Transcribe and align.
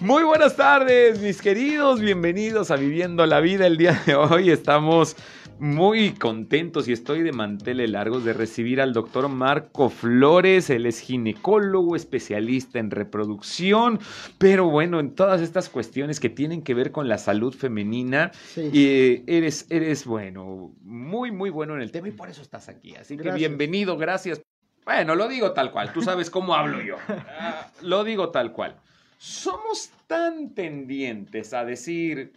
Muy 0.00 0.24
buenas 0.24 0.56
tardes, 0.56 1.20
mis 1.20 1.42
queridos, 1.42 2.00
bienvenidos 2.00 2.70
a 2.70 2.76
Viviendo 2.76 3.26
la 3.26 3.40
Vida. 3.40 3.66
El 3.66 3.76
día 3.76 4.02
de 4.06 4.14
hoy 4.14 4.50
estamos 4.50 5.14
muy 5.58 6.12
contentos 6.12 6.88
y 6.88 6.94
estoy 6.94 7.22
de 7.22 7.32
manteles 7.32 7.90
largos 7.90 8.24
de 8.24 8.32
recibir 8.32 8.80
al 8.80 8.94
doctor 8.94 9.28
Marco 9.28 9.90
Flores. 9.90 10.70
Él 10.70 10.86
es 10.86 11.00
ginecólogo, 11.00 11.96
especialista 11.96 12.78
en 12.78 12.90
reproducción, 12.90 14.00
pero 14.38 14.70
bueno, 14.70 15.00
en 15.00 15.14
todas 15.14 15.42
estas 15.42 15.68
cuestiones 15.68 16.18
que 16.18 16.30
tienen 16.30 16.62
que 16.62 16.72
ver 16.72 16.92
con 16.92 17.06
la 17.06 17.18
salud 17.18 17.54
femenina. 17.54 18.30
Sí. 18.32 18.70
Y 18.72 18.86
eh, 18.86 19.24
eres, 19.26 19.66
eres, 19.68 20.06
bueno, 20.06 20.72
muy, 20.80 21.30
muy 21.30 21.50
bueno 21.50 21.74
en 21.74 21.82
el 21.82 21.92
tema 21.92 22.08
y 22.08 22.12
por 22.12 22.30
eso 22.30 22.40
estás 22.40 22.70
aquí. 22.70 22.96
Así 22.96 23.18
que 23.18 23.32
bienvenido, 23.32 23.98
gracias. 23.98 24.40
Bueno, 24.86 25.14
lo 25.14 25.28
digo 25.28 25.52
tal 25.52 25.70
cual, 25.70 25.92
tú 25.92 26.00
sabes 26.00 26.30
cómo 26.30 26.54
hablo 26.54 26.80
yo. 26.80 26.96
Ah, 27.38 27.70
lo 27.82 28.02
digo 28.02 28.30
tal 28.30 28.52
cual. 28.52 28.76
Somos 29.20 29.90
tan 30.06 30.54
tendientes 30.54 31.52
a 31.52 31.62
decir, 31.66 32.32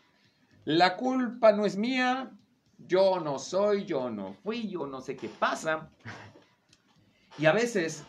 la 0.66 0.98
culpa 0.98 1.54
no 1.54 1.66
es 1.66 1.78
mía, 1.78 2.30
yo 2.78 3.22
no 3.22 3.40
soy, 3.40 3.86
yo 3.86 4.10
no 4.10 4.34
fui, 4.34 4.68
yo 4.68 4.86
no 4.86 5.00
sé 5.00 5.16
qué 5.16 5.30
pasa. 5.30 5.90
Y 7.38 7.46
a 7.46 7.54
veces 7.54 8.04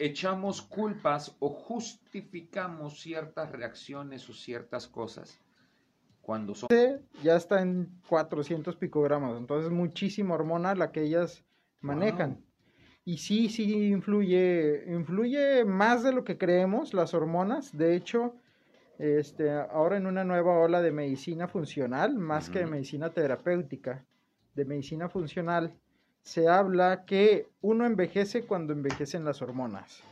echamos 0.00 0.62
culpas 0.62 1.36
o 1.38 1.48
justificamos 1.48 2.98
ciertas 3.00 3.52
reacciones 3.52 4.28
o 4.28 4.32
ciertas 4.32 4.88
cosas 4.88 5.38
cuando 6.20 6.56
son... 6.56 6.70
Ya 7.22 7.36
está 7.36 7.62
en 7.62 8.00
400 8.08 8.74
picogramos, 8.74 9.38
entonces 9.38 9.70
muchísima 9.70 10.34
hormona 10.34 10.74
la 10.74 10.90
que 10.90 11.04
ellas 11.04 11.44
manejan. 11.82 12.32
Wow. 12.32 12.47
Y 13.08 13.16
sí, 13.16 13.48
sí 13.48 13.88
influye, 13.88 14.84
influye 14.86 15.64
más 15.64 16.02
de 16.02 16.12
lo 16.12 16.24
que 16.24 16.36
creemos 16.36 16.92
las 16.92 17.14
hormonas. 17.14 17.74
De 17.74 17.96
hecho, 17.96 18.34
este, 18.98 19.50
ahora 19.50 19.96
en 19.96 20.06
una 20.06 20.24
nueva 20.24 20.58
ola 20.58 20.82
de 20.82 20.92
medicina 20.92 21.48
funcional, 21.48 22.18
más 22.18 22.50
que 22.50 22.58
de 22.58 22.66
medicina 22.66 23.08
terapéutica, 23.08 24.04
de 24.54 24.66
medicina 24.66 25.08
funcional, 25.08 25.72
se 26.20 26.48
habla 26.48 27.06
que 27.06 27.48
uno 27.62 27.86
envejece 27.86 28.44
cuando 28.44 28.74
envejecen 28.74 29.24
las 29.24 29.40
hormonas. 29.40 30.02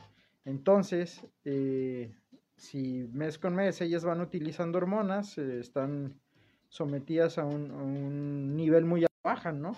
Entonces, 0.46 1.22
eh, 1.44 2.14
si 2.56 3.10
mes 3.12 3.36
con 3.36 3.54
mes 3.56 3.78
ellas 3.82 4.06
van 4.06 4.22
utilizando 4.22 4.78
hormonas, 4.78 5.36
eh, 5.36 5.60
están 5.60 6.18
sometidas 6.70 7.36
a 7.36 7.44
un, 7.44 7.70
a 7.72 7.76
un 7.76 8.56
nivel 8.56 8.86
muy 8.86 9.04
baja, 9.22 9.52
¿no? 9.52 9.76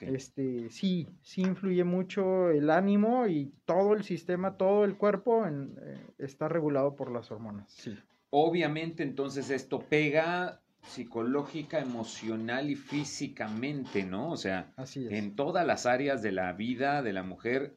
Este, 0.00 0.70
sí, 0.70 1.08
sí 1.22 1.42
influye 1.42 1.84
mucho 1.84 2.50
el 2.50 2.68
ánimo 2.70 3.26
y 3.26 3.52
todo 3.64 3.94
el 3.94 4.02
sistema, 4.04 4.56
todo 4.56 4.84
el 4.84 4.96
cuerpo 4.96 5.46
en- 5.46 5.76
eh, 5.82 6.00
está 6.18 6.48
regulado 6.48 6.94
por 6.96 7.10
las 7.10 7.30
hormonas. 7.30 7.70
Sí. 7.70 7.96
Obviamente 8.30 9.02
entonces 9.02 9.50
esto 9.50 9.78
pega 9.80 10.60
psicológica, 10.82 11.78
emocional 11.80 12.70
y 12.70 12.74
físicamente, 12.76 14.04
¿no? 14.04 14.30
O 14.30 14.36
sea, 14.36 14.72
Así 14.76 15.06
es. 15.06 15.12
en 15.12 15.34
todas 15.36 15.66
las 15.66 15.86
áreas 15.86 16.22
de 16.22 16.32
la 16.32 16.52
vida 16.52 17.02
de 17.02 17.12
la 17.12 17.22
mujer 17.22 17.74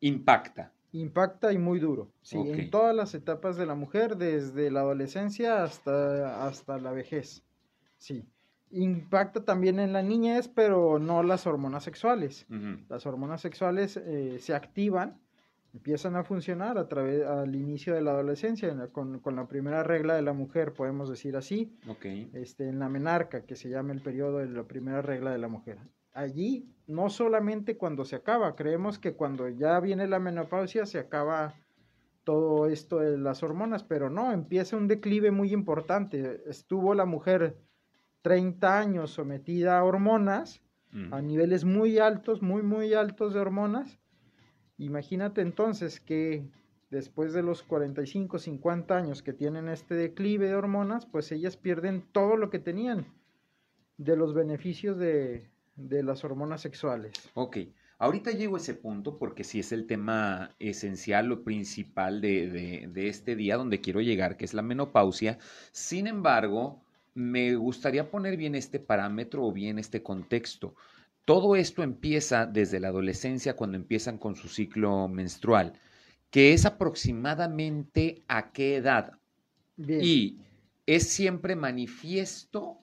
impacta. 0.00 0.72
Impacta 0.92 1.52
y 1.52 1.58
muy 1.58 1.78
duro. 1.78 2.08
Sí, 2.22 2.38
en 2.38 2.70
todas 2.70 2.94
las 2.96 3.14
etapas 3.14 3.56
de 3.56 3.66
la 3.66 3.74
mujer, 3.74 4.16
desde 4.16 4.70
la 4.70 4.80
adolescencia 4.80 5.62
hasta, 5.62 6.46
hasta 6.46 6.78
la 6.78 6.92
vejez. 6.92 7.42
Sí. 7.98 8.24
Impacta 8.70 9.44
también 9.44 9.78
en 9.78 9.92
la 9.92 10.02
niñez, 10.02 10.48
pero 10.48 10.98
no 10.98 11.22
las 11.22 11.46
hormonas 11.46 11.84
sexuales. 11.84 12.46
Las 12.88 13.06
hormonas 13.06 13.40
sexuales 13.40 13.96
eh, 13.96 14.38
se 14.40 14.54
activan, 14.54 15.18
empiezan 15.72 16.16
a 16.16 16.24
funcionar 16.24 16.76
a 16.78 16.88
través 16.88 17.24
al 17.26 17.54
inicio 17.54 17.94
de 17.94 18.02
la 18.02 18.10
adolescencia, 18.12 18.74
la- 18.74 18.88
con, 18.88 19.20
con 19.20 19.36
la 19.36 19.46
primera 19.48 19.82
regla 19.82 20.14
de 20.14 20.22
la 20.22 20.32
mujer, 20.32 20.72
podemos 20.74 21.08
decir 21.08 21.36
así, 21.36 21.72
Ok. 21.88 22.04
este, 22.34 22.68
en 22.68 22.78
la 22.78 22.88
menarca, 22.88 23.42
que 23.46 23.56
se 23.56 23.68
llama 23.70 23.92
el 23.92 24.02
periodo 24.02 24.38
de 24.38 24.48
la 24.48 24.64
primera 24.64 25.00
regla 25.02 25.30
de 25.30 25.38
la 25.38 25.48
mujer. 25.48 25.78
Allí, 26.12 26.66
no 26.86 27.10
solamente 27.10 27.76
cuando 27.76 28.04
se 28.04 28.16
acaba, 28.16 28.56
creemos 28.56 28.98
que 28.98 29.14
cuando 29.14 29.48
ya 29.48 29.78
viene 29.80 30.08
la 30.08 30.18
menopausia 30.18 30.84
se 30.84 30.98
acaba 30.98 31.54
todo 32.24 32.66
esto 32.66 32.98
de 32.98 33.16
las 33.16 33.42
hormonas, 33.42 33.84
pero 33.84 34.10
no, 34.10 34.32
empieza 34.32 34.76
un 34.76 34.88
declive 34.88 35.30
muy 35.30 35.52
importante. 35.52 36.42
Estuvo 36.46 36.92
la 36.94 37.06
mujer 37.06 37.56
30 38.22 38.78
años 38.78 39.10
sometida 39.10 39.78
a 39.78 39.84
hormonas, 39.84 40.60
Mm. 40.90 41.12
a 41.12 41.20
niveles 41.20 41.64
muy 41.66 41.98
altos, 41.98 42.40
muy, 42.40 42.62
muy 42.62 42.94
altos 42.94 43.34
de 43.34 43.40
hormonas. 43.40 43.98
Imagínate 44.78 45.40
entonces 45.42 46.00
que 46.00 46.48
después 46.90 47.32
de 47.34 47.42
los 47.42 47.62
45, 47.62 48.38
50 48.38 48.96
años 48.96 49.22
que 49.22 49.32
tienen 49.34 49.68
este 49.68 49.94
declive 49.94 50.46
de 50.48 50.54
hormonas, 50.54 51.04
pues 51.04 51.30
ellas 51.32 51.56
pierden 51.56 52.02
todo 52.12 52.36
lo 52.36 52.48
que 52.48 52.58
tenían 52.58 53.06
de 53.98 54.16
los 54.16 54.32
beneficios 54.32 54.96
de, 54.98 55.50
de 55.76 56.02
las 56.02 56.24
hormonas 56.24 56.60
sexuales. 56.62 57.12
Ok, 57.34 57.58
ahorita 57.98 58.30
llego 58.30 58.54
a 58.56 58.60
ese 58.60 58.74
punto 58.74 59.18
porque 59.18 59.44
sí 59.44 59.58
es 59.60 59.72
el 59.72 59.86
tema 59.86 60.54
esencial 60.60 61.30
o 61.32 61.42
principal 61.44 62.20
de, 62.20 62.48
de- 62.48 62.88
de 62.90 63.08
este 63.08 63.36
día 63.36 63.56
donde 63.56 63.80
quiero 63.80 64.00
llegar, 64.00 64.36
que 64.36 64.44
es 64.44 64.54
la 64.54 64.62
menopausia. 64.62 65.38
Sin 65.72 66.06
embargo, 66.06 66.80
me 67.18 67.56
gustaría 67.56 68.10
poner 68.10 68.36
bien 68.36 68.54
este 68.54 68.78
parámetro 68.78 69.44
o 69.44 69.52
bien 69.52 69.78
este 69.78 70.04
contexto. 70.04 70.76
Todo 71.24 71.56
esto 71.56 71.82
empieza 71.82 72.46
desde 72.46 72.78
la 72.78 72.88
adolescencia 72.88 73.56
cuando 73.56 73.76
empiezan 73.76 74.18
con 74.18 74.36
su 74.36 74.48
ciclo 74.48 75.08
menstrual, 75.08 75.72
que 76.30 76.52
es 76.52 76.64
aproximadamente 76.64 78.22
a 78.28 78.52
qué 78.52 78.76
edad. 78.76 79.18
Bien. 79.76 80.00
Y 80.02 80.38
es 80.86 81.08
siempre 81.08 81.56
manifiesto 81.56 82.78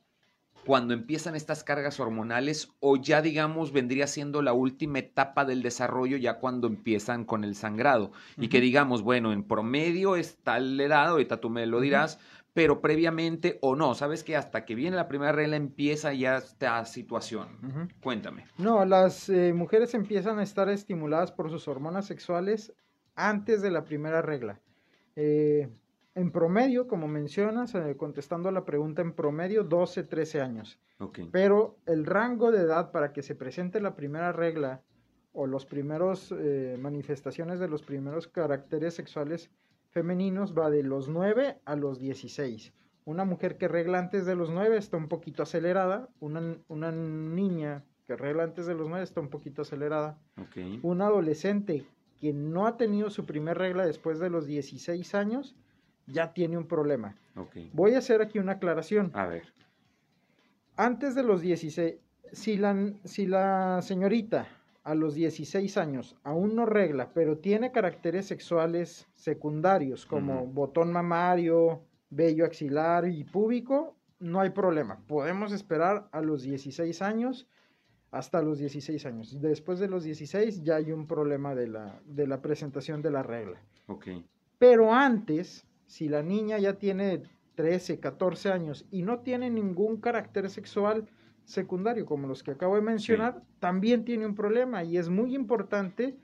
cuando 0.66 0.94
empiezan 0.94 1.36
estas 1.36 1.64
cargas 1.64 2.00
hormonales 2.00 2.70
o 2.80 2.98
ya 2.98 3.22
digamos 3.22 3.72
vendría 3.72 4.08
siendo 4.08 4.42
la 4.42 4.52
última 4.52 5.00
etapa 5.00 5.46
del 5.46 5.62
desarrollo 5.62 6.18
ya 6.18 6.40
cuando 6.40 6.68
empiezan 6.68 7.24
con 7.24 7.44
el 7.44 7.56
sangrado 7.56 8.12
y 8.38 8.50
que 8.50 8.60
digamos, 8.62 9.02
bueno, 9.04 9.32
en 9.32 9.44
promedio 9.44 10.16
es 10.16 10.38
tal 10.38 10.80
edad, 10.80 11.08
ahorita 11.08 11.40
tú 11.40 11.50
me 11.50 11.66
lo 11.68 11.80
dirás, 11.80 12.20
pero 12.56 12.80
previamente 12.80 13.60
o 13.62 13.76
no, 13.76 13.96
sabes 13.96 14.24
que 14.24 14.38
hasta 14.38 14.64
que 14.64 14.76
viene 14.76 14.96
la 14.96 15.10
primera 15.10 15.34
regla 15.34 15.58
empieza 15.58 16.14
ya 16.14 16.38
esta 16.38 16.86
situación. 16.86 17.90
Cuéntame. 18.02 18.46
No, 18.58 18.86
las 18.86 19.28
eh, 19.28 19.52
mujeres 19.52 19.94
empiezan 19.94 20.40
a 20.40 20.44
estar 20.44 20.70
estimuladas 20.70 21.34
por 21.34 21.50
sus 21.50 21.68
hormonas 21.68 22.06
sexuales 22.06 22.74
antes 23.14 23.62
de 23.62 23.72
la 23.72 23.84
primera 23.84 24.22
regla. 24.22 24.62
Eh, 25.18 25.68
en 26.16 26.32
promedio, 26.32 26.88
como 26.88 27.10
mencionas, 27.10 27.76
eh, 27.76 27.98
contestando 27.98 28.48
a 28.48 28.54
la 28.54 28.64
pregunta, 28.64 29.02
en 29.02 29.12
promedio 29.12 29.66
12, 29.66 30.04
13 30.04 30.40
años. 30.40 30.80
Pero 31.34 31.76
el 31.86 32.06
rango 32.06 32.54
de 32.54 32.62
edad 32.62 32.92
para 32.92 33.12
que 33.12 33.22
se 33.22 33.36
presente 33.36 33.82
la 33.82 33.98
primera 33.98 34.32
regla 34.32 34.82
o 35.34 35.46
los 35.46 35.66
primeros 35.66 36.34
manifestaciones 36.80 37.60
de 37.60 37.68
los 37.68 37.84
primeros 37.84 38.30
caracteres 38.30 38.94
sexuales 38.94 39.52
femeninos 39.96 40.54
va 40.54 40.70
de 40.70 40.84
los 40.84 41.08
9 41.08 41.62
a 41.64 41.76
los 41.78 42.00
16. 42.00 42.74
Una 43.06 43.24
mujer 43.24 43.58
que 43.58 43.70
regla 43.70 43.98
antes 43.98 44.26
de 44.26 44.36
los 44.36 44.50
9 44.52 44.76
está 44.78 44.98
un 44.98 45.08
poquito 45.08 45.42
acelerada. 45.42 46.10
Una, 46.20 46.58
una 46.68 46.92
niña 46.92 47.86
que 48.06 48.18
regla 48.18 48.44
antes 48.44 48.66
de 48.66 48.76
los 48.76 48.90
9 48.90 49.02
está 49.02 49.22
un 49.22 49.30
poquito 49.30 49.62
acelerada. 49.62 50.18
Un 50.84 51.02
adolescente 51.02 51.86
que 52.20 52.34
no 52.34 52.68
ha 52.68 52.76
tenido 52.76 53.10
su 53.10 53.26
primer 53.26 53.58
regla 53.58 53.86
después 53.86 54.20
de 54.20 54.30
los 54.30 54.46
16 54.46 55.16
años 55.16 55.56
ya 56.08 56.34
tiene 56.34 56.58
un 56.58 56.68
problema. 56.68 57.16
Voy 57.72 57.94
a 57.94 58.00
hacer 58.00 58.22
aquí 58.22 58.38
una 58.38 58.54
aclaración 58.54 59.12
A 59.14 59.28
ver. 59.28 59.44
antes 60.76 61.16
de 61.16 61.24
los 61.24 61.40
16, 61.42 61.96
si 62.34 62.58
la, 62.58 62.92
si 63.06 63.28
la 63.28 63.82
señorita 63.82 64.46
a 64.86 64.94
los 64.94 65.16
16 65.16 65.78
años 65.78 66.16
aún 66.24 66.56
no 66.56 66.66
regla, 66.68 67.10
pero 67.14 67.40
tiene 67.40 67.72
caracteres 67.72 68.28
sexuales 68.28 69.08
secundarios 69.16 70.06
como 70.06 70.46
botón 70.46 70.94
mamario, 70.94 71.82
vello 72.12 72.46
axilar 72.46 73.08
y 73.10 73.24
púbico, 73.24 73.96
no 74.20 74.40
hay 74.40 74.52
problema. 74.52 75.00
Podemos 75.08 75.52
esperar 75.52 76.08
a 76.12 76.22
los 76.22 76.44
16 76.44 77.02
años 77.02 77.48
hasta 78.12 78.44
los 78.44 78.60
16 78.60 79.06
años. 79.08 79.42
Después 79.42 79.80
de 79.80 79.88
los 79.88 80.04
16 80.04 80.64
ya 80.64 80.76
hay 80.76 80.92
un 80.92 81.08
problema 81.08 81.56
de 81.56 81.68
la, 81.68 82.00
de 82.06 82.28
la 82.28 82.42
presentación 82.44 83.02
de 83.02 83.12
la 83.12 83.24
regla. 83.24 83.60
Ok. 83.88 84.08
Pero 84.60 84.94
antes, 84.94 85.66
si 85.88 86.08
la 86.08 86.22
niña 86.22 86.60
ya 86.60 86.74
tiene 86.78 87.24
13, 87.56 88.00
14 88.00 88.52
años 88.52 88.86
y 88.92 89.02
no 89.02 89.20
tiene 89.22 89.50
ningún 89.50 89.98
carácter 89.98 90.48
sexual 90.52 91.10
secundario 91.46 92.06
como 92.06 92.28
los 92.28 92.44
que 92.44 92.52
acabo 92.52 92.76
de 92.76 92.82
mencionar, 92.82 93.42
también 93.60 94.04
tiene 94.04 94.26
un 94.26 94.36
problema 94.36 94.84
y 94.84 94.98
es 94.98 95.10
muy 95.10 95.36
importante 95.36 96.18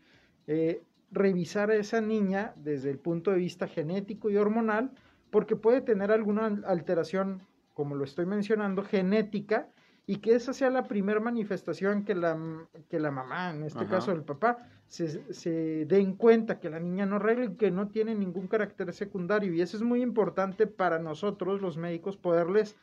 eh, 0.48 0.84
revisar 1.12 1.70
a 1.72 1.76
esa 1.76 2.02
niña 2.02 2.54
desde 2.58 2.90
el 2.90 2.98
punto 2.98 3.32
de 3.32 3.38
vista 3.38 3.68
genético 3.68 4.30
y 4.30 4.38
hormonal 4.38 4.92
porque 5.30 5.56
puede 5.56 5.82
tener 5.82 6.12
alguna 6.12 6.46
alteración, 6.66 7.42
como 7.74 7.96
lo 7.96 8.04
estoy 8.04 8.26
mencionando, 8.26 8.84
genética 8.84 9.70
y 10.08 10.18
que 10.18 10.36
esa 10.36 10.54
sea 10.54 10.70
la 10.70 10.84
primera 10.84 11.20
manifestación 11.20 12.04
que 12.04 12.16
la, 12.16 12.38
que 12.90 13.00
la 13.00 13.12
mamá, 13.12 13.52
en 13.52 13.64
este 13.64 13.84
Ajá. 13.84 13.90
caso 13.90 14.12
el 14.12 14.24
papá, 14.24 14.68
se, 14.88 15.34
se 15.34 15.86
den 15.86 16.16
cuenta 16.16 16.60
que 16.60 16.70
la 16.70 16.80
niña 16.80 17.06
no 17.06 17.20
regla 17.20 17.46
y 17.46 17.56
que 17.56 17.72
no 17.72 17.88
tiene 17.88 18.16
ningún 18.16 18.48
carácter 18.48 18.92
secundario. 18.92 19.54
Y 19.54 19.62
eso 19.62 19.78
es 19.78 19.84
muy 19.84 20.02
importante 20.02 20.68
para 20.68 21.00
nosotros, 21.00 21.62
los 21.62 21.78
médicos, 21.78 22.18
poderles 22.18 22.76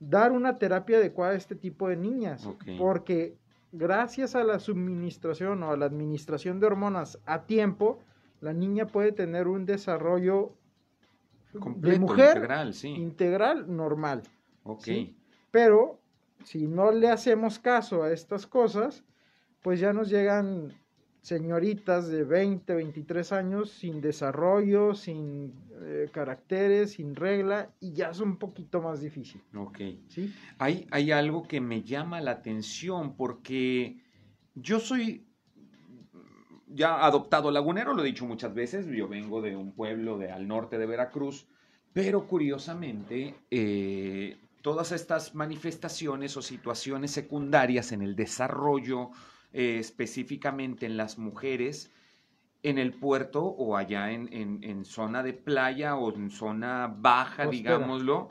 dar 0.00 0.32
una 0.32 0.58
terapia 0.58 0.98
adecuada 0.98 1.32
a 1.32 1.36
este 1.36 1.54
tipo 1.54 1.88
de 1.88 1.96
niñas. 1.96 2.48
Porque 2.78 3.36
gracias 3.72 4.34
a 4.34 4.44
la 4.44 4.58
suministración 4.58 5.62
o 5.62 5.72
a 5.72 5.76
la 5.76 5.86
administración 5.86 6.60
de 6.60 6.66
hormonas 6.66 7.18
a 7.26 7.42
tiempo, 7.42 7.98
la 8.40 8.52
niña 8.52 8.86
puede 8.86 9.12
tener 9.12 9.48
un 9.48 9.66
desarrollo 9.66 10.52
Completo, 11.58 11.94
de 11.94 11.98
mujer 11.98 12.36
integral, 12.36 12.74
sí. 12.74 12.88
integral 12.88 13.74
normal. 13.74 14.22
Ok. 14.64 14.82
sí. 14.82 15.16
Pero 15.50 15.98
si 16.44 16.66
no 16.66 16.92
le 16.92 17.08
hacemos 17.08 17.58
caso 17.58 18.02
a 18.02 18.12
estas 18.12 18.46
cosas, 18.46 19.04
pues 19.62 19.80
ya 19.80 19.92
nos 19.92 20.10
llegan 20.10 20.72
señoritas 21.26 22.06
de 22.06 22.22
20, 22.22 22.72
23 22.72 23.32
años 23.32 23.72
sin 23.72 24.00
desarrollo, 24.00 24.94
sin 24.94 25.52
eh, 25.82 26.08
caracteres, 26.12 26.92
sin 26.92 27.16
regla, 27.16 27.68
y 27.80 27.94
ya 27.94 28.10
es 28.10 28.20
un 28.20 28.36
poquito 28.36 28.80
más 28.80 29.00
difícil, 29.00 29.42
ok. 29.56 29.78
¿sí? 30.06 30.32
Hay, 30.58 30.86
hay 30.92 31.10
algo 31.10 31.48
que 31.48 31.60
me 31.60 31.82
llama 31.82 32.20
la 32.20 32.30
atención 32.30 33.16
porque 33.16 33.96
yo 34.54 34.78
soy 34.78 35.26
ya 36.68 37.04
adoptado 37.04 37.50
lagunero, 37.50 37.92
lo 37.92 38.04
he 38.04 38.06
dicho 38.06 38.24
muchas 38.24 38.54
veces, 38.54 38.86
yo 38.86 39.08
vengo 39.08 39.42
de 39.42 39.56
un 39.56 39.72
pueblo 39.72 40.18
de, 40.18 40.30
al 40.30 40.46
norte 40.46 40.78
de 40.78 40.86
Veracruz, 40.86 41.48
pero 41.92 42.28
curiosamente 42.28 43.34
eh, 43.50 44.36
todas 44.62 44.92
estas 44.92 45.34
manifestaciones 45.34 46.36
o 46.36 46.42
situaciones 46.42 47.10
secundarias 47.10 47.90
en 47.90 48.02
el 48.02 48.14
desarrollo, 48.14 49.10
eh, 49.58 49.78
específicamente 49.78 50.84
en 50.86 50.96
las 50.96 51.16
mujeres, 51.18 51.90
en 52.62 52.78
el 52.78 52.92
puerto 52.92 53.42
o 53.44 53.76
allá 53.76 54.10
en, 54.12 54.28
en- 54.32 54.62
en 54.62 54.84
zona 54.84 55.22
de 55.22 55.32
playa 55.32 55.96
o 55.96 56.12
en 56.14 56.30
zona 56.30 56.94
baja, 56.94 57.44
digámoslo, 57.50 58.28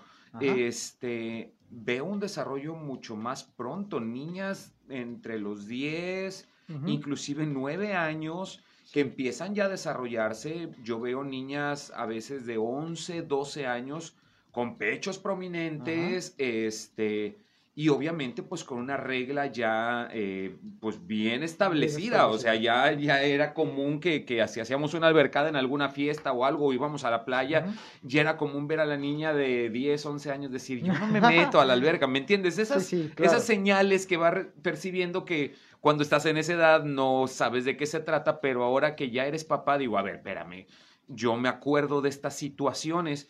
este, 0.68 1.54
veo 1.69 2.06
un 2.06 2.19
desarrollo 2.19 2.75
mucho 2.75 3.16
más 3.16 3.44
pronto. 3.44 4.00
Niñas 4.00 4.75
entre 4.89 5.39
los 5.39 5.68
10, 5.68 6.48
Ujú. 6.69 6.88
inclusive 6.88 7.45
9 7.45 7.94
años, 7.94 8.62
que 8.92 9.01
empiezan 9.01 9.56
ya 9.56 9.66
a 9.66 9.69
desarrollarse. 9.69 10.69
Yo 10.83 11.00
veo 11.00 11.24
niñas 11.24 11.92
a 11.95 12.06
veces 12.06 12.45
de 12.45 12.57
11, 12.57 13.24
12 13.24 13.66
años 13.66 14.16
con 14.51 14.77
pechos 14.77 15.18
prominentes, 15.18 16.36
este, 16.38 17.38
y 17.77 17.89
obviamente 17.89 18.42
pues 18.42 18.63
con 18.63 18.77
una 18.77 18.95
regla 18.95 19.48
ya 19.48 20.07
eh, 20.13 20.56
pues 20.80 21.06
bien 21.06 21.44
establecida, 21.44 22.27
o 22.27 22.38
sea, 22.38 22.56
ya, 22.56 22.94
ya 22.94 23.22
era 23.22 23.54
común 23.54 24.00
que, 24.00 24.24
que 24.24 24.48
si 24.48 24.62
hacíamos 24.62 24.94
una 24.94 25.07
albercada 25.07 25.50
en 25.50 25.57
alguna 25.57 25.89
fiesta 25.89 26.31
o 26.31 26.45
algo, 26.45 26.72
íbamos 26.72 27.04
a 27.04 27.12
la 27.12 27.25
playa, 27.25 27.66
Ujú. 27.68 27.75
ya 28.04 28.22
era 28.22 28.38
común 28.38 28.69
ver 28.69 28.80
a 28.80 28.86
la 28.86 28.95
niña 28.95 29.33
de 29.33 29.69
10, 29.69 30.06
11 30.06 30.31
años 30.31 30.51
decir, 30.54 30.81
yo 30.81 30.94
no 30.94 31.06
me 31.07 31.19
meto 31.22 31.60
a 31.60 31.66
la 31.66 31.74
alberca, 31.74 32.07
¿me 32.07 32.19
entiendes? 32.19 32.57
Esas, 32.60 32.86
Sí, 32.86 33.04
sí, 33.04 33.12
claro. 33.13 33.30
esas 33.30 33.44
señales 33.45 34.07
que 34.07 34.16
va 34.16 34.33
percibiendo 34.62 35.25
que 35.25 35.54
cuando 35.81 36.01
estás 36.01 36.25
en 36.27 36.38
esa 36.38 36.54
edad 36.54 36.83
no 36.86 37.27
sabes 37.27 37.66
de 37.66 37.75
qué 37.75 37.86
se 37.86 38.00
trata, 38.00 38.39
pero 38.39 38.63
ahora 38.63 38.95
que 38.95 39.10
ya 39.10 39.25
eres 39.25 39.44
papá, 39.44 39.77
digo, 39.77 39.98
a 39.98 40.01
ver, 40.01 40.16
espérame, 40.16 40.66
yo 41.10 41.36
me 41.36 41.50
acuerdo 41.50 42.01
de 42.01 42.07
estas 42.07 42.38
situaciones 42.38 43.30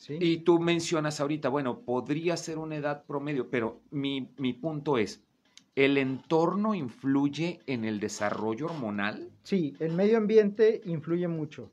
Sí. 0.00 0.16
y 0.18 0.38
tú 0.38 0.58
mencionas 0.58 1.20
ahorita, 1.20 1.50
bueno, 1.50 1.80
podría 1.80 2.34
ser 2.38 2.56
una 2.56 2.74
edad 2.76 3.04
promedio, 3.04 3.50
pero 3.50 3.80
mi, 3.90 4.30
mi 4.38 4.54
punto 4.54 4.96
es, 4.96 5.22
¿el 5.76 5.98
entorno 5.98 6.74
influye 6.74 7.60
en 7.66 7.84
el 7.84 8.00
desarrollo 8.00 8.64
hormonal? 8.64 9.28
Sí, 9.42 9.76
el 9.78 9.92
medio 9.92 10.16
ambiente 10.16 10.80
influye 10.86 11.28
mucho. 11.28 11.70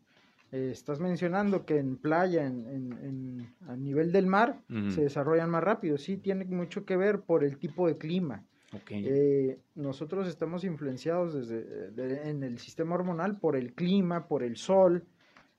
Eh, 0.51 0.71
estás 0.74 1.00
mencionando 1.00 1.65
que 1.65 1.77
en 1.77 1.95
playa, 1.95 2.45
en, 2.45 2.68
en- 2.68 2.94
en- 3.01 3.53
a 3.69 3.77
nivel 3.77 4.12
del 4.12 4.27
mar, 4.27 4.59
se 4.89 5.03
desarrollan 5.03 5.50
más 5.50 5.63
rápido. 5.63 5.97
Sí, 5.97 6.18
tiene 6.18 6.44
mucho 6.44 6.83
que 6.83 6.97
ver 6.97 7.21
por 7.21 7.45
el 7.45 7.57
tipo 7.57 7.88
de 7.88 7.97
clima. 7.97 8.44
Ok. 8.73 8.91
Eh, 8.91 9.57
nosotros 9.75 10.27
estamos 10.27 10.65
influenciados 10.65 11.33
desde, 11.33 11.91
de- 11.91 12.30
en 12.30 12.44
el 12.44 12.59
sistema 12.59 12.95
hormonal 12.95 13.39
por 13.39 13.56
el 13.56 13.73
clima, 13.73 14.27
por 14.27 14.44
el 14.44 14.57
sol. 14.57 15.06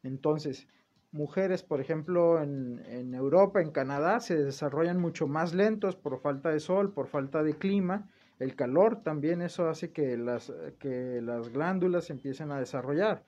Entonces, 0.02 0.66
mujeres, 1.12 1.62
por 1.62 1.80
ejemplo, 1.80 2.42
en, 2.42 2.82
en 2.86 3.14
Europa, 3.14 3.60
en 3.60 3.70
Canadá, 3.70 4.20
se 4.20 4.36
desarrollan 4.36 5.00
mucho 5.00 5.26
más 5.26 5.54
lentos 5.54 5.96
por 5.96 6.20
falta 6.20 6.50
de 6.50 6.60
sol, 6.60 6.92
por 6.92 7.06
falta 7.06 7.42
de 7.42 7.54
clima. 7.54 8.08
El 8.38 8.54
calor 8.54 9.02
también 9.02 9.42
eso 9.42 9.68
hace 9.68 9.90
que 9.90 10.16
las, 10.16 10.52
que 10.78 11.20
las 11.22 11.52
glándulas 11.52 12.10
empiecen 12.10 12.52
a 12.52 12.58
desarrollar. 12.58 13.24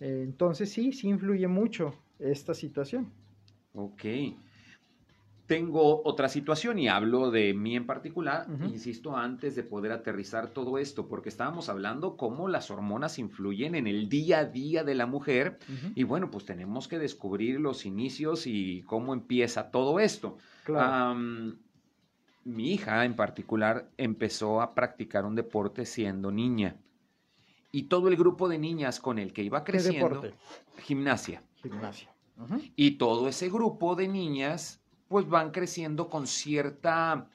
Eh, 0.00 0.22
entonces 0.24 0.70
sí, 0.70 0.92
sí 0.92 1.08
influye 1.08 1.48
mucho 1.48 1.94
esta 2.18 2.54
situación. 2.54 3.12
Ok. 3.74 4.04
Tengo 5.52 6.02
otra 6.04 6.28
situación 6.28 6.78
y 6.78 6.88
hablo 6.88 7.30
de 7.30 7.52
mí 7.52 7.76
en 7.76 7.86
particular, 7.86 8.46
insisto, 8.66 9.16
antes 9.16 9.54
de 9.54 9.62
poder 9.62 9.92
aterrizar 9.92 10.48
todo 10.50 10.78
esto, 10.78 11.08
porque 11.08 11.28
estábamos 11.28 11.68
hablando 11.68 12.16
cómo 12.16 12.48
las 12.48 12.70
hormonas 12.70 13.18
influyen 13.18 13.74
en 13.74 13.86
el 13.86 14.08
día 14.08 14.38
a 14.40 14.44
día 14.46 14.82
de 14.82 14.94
la 14.94 15.06
mujer 15.06 15.58
y 15.94 16.04
bueno, 16.04 16.30
pues 16.30 16.44
tenemos 16.44 16.88
que 16.88 16.98
descubrir 16.98 17.60
los 17.60 17.84
inicios 17.84 18.46
y 18.46 18.82
cómo 18.82 19.12
empieza 19.12 19.70
todo 19.70 20.00
esto. 20.00 20.38
Claro. 20.64 21.20
Mi 22.44 22.72
hija 22.72 23.04
en 23.04 23.14
particular 23.14 23.88
empezó 23.98 24.60
a 24.60 24.74
practicar 24.74 25.24
un 25.24 25.36
deporte 25.36 25.84
siendo 25.86 26.32
niña 26.32 26.76
y 27.70 27.84
todo 27.84 28.08
el 28.08 28.16
grupo 28.16 28.48
de 28.48 28.58
niñas 28.58 29.00
con 29.00 29.18
el 29.18 29.32
que 29.32 29.42
iba 29.42 29.64
¿Qué 29.64 29.72
creciendo, 29.72 30.08
deporte? 30.08 30.34
gimnasia. 30.82 31.42
Gimnasio. 31.62 32.08
Ujú, 32.36 32.60
Y 32.76 32.92
todo 32.92 33.28
ese 33.28 33.48
grupo 33.48 33.94
de 33.94 34.08
niñas, 34.08 34.81
pues 35.12 35.28
van 35.28 35.50
creciendo 35.50 36.08
con 36.08 36.26
cierta, 36.26 37.28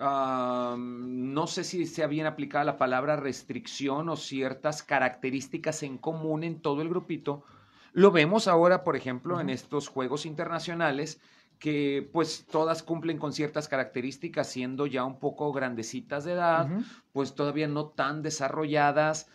ah, 0.00 0.74
no 0.76 1.46
sé 1.46 1.62
si 1.62 1.86
sea 1.86 2.08
bien 2.08 2.26
aplicada 2.26 2.64
la 2.64 2.78
palabra 2.78 3.14
restricción 3.16 4.08
o 4.08 4.16
ciertas 4.16 4.82
características 4.82 5.84
en 5.84 5.98
común 5.98 6.42
en 6.42 6.60
todo 6.60 6.82
el 6.82 6.88
grupito. 6.88 7.44
Lo 7.92 8.10
vemos 8.10 8.48
ahora, 8.48 8.82
por 8.82 8.96
ejemplo, 8.96 9.40
en 9.40 9.46
Ujú. 9.46 9.50
estos 9.50 9.86
Juegos 9.86 10.26
Internacionales, 10.26 11.20
que 11.60 12.08
pues 12.12 12.44
todas 12.50 12.82
cumplen 12.82 13.18
con 13.18 13.32
ciertas 13.32 13.68
características, 13.68 14.48
siendo 14.48 14.86
ya 14.86 15.04
un 15.04 15.20
poco 15.20 15.52
grandecitas 15.52 16.24
de 16.24 16.32
edad, 16.32 16.72
ujú. 16.72 16.84
pues 17.12 17.36
todavía 17.36 17.68
no 17.68 17.86
tan 17.86 18.22
desarrolladas, 18.22 19.28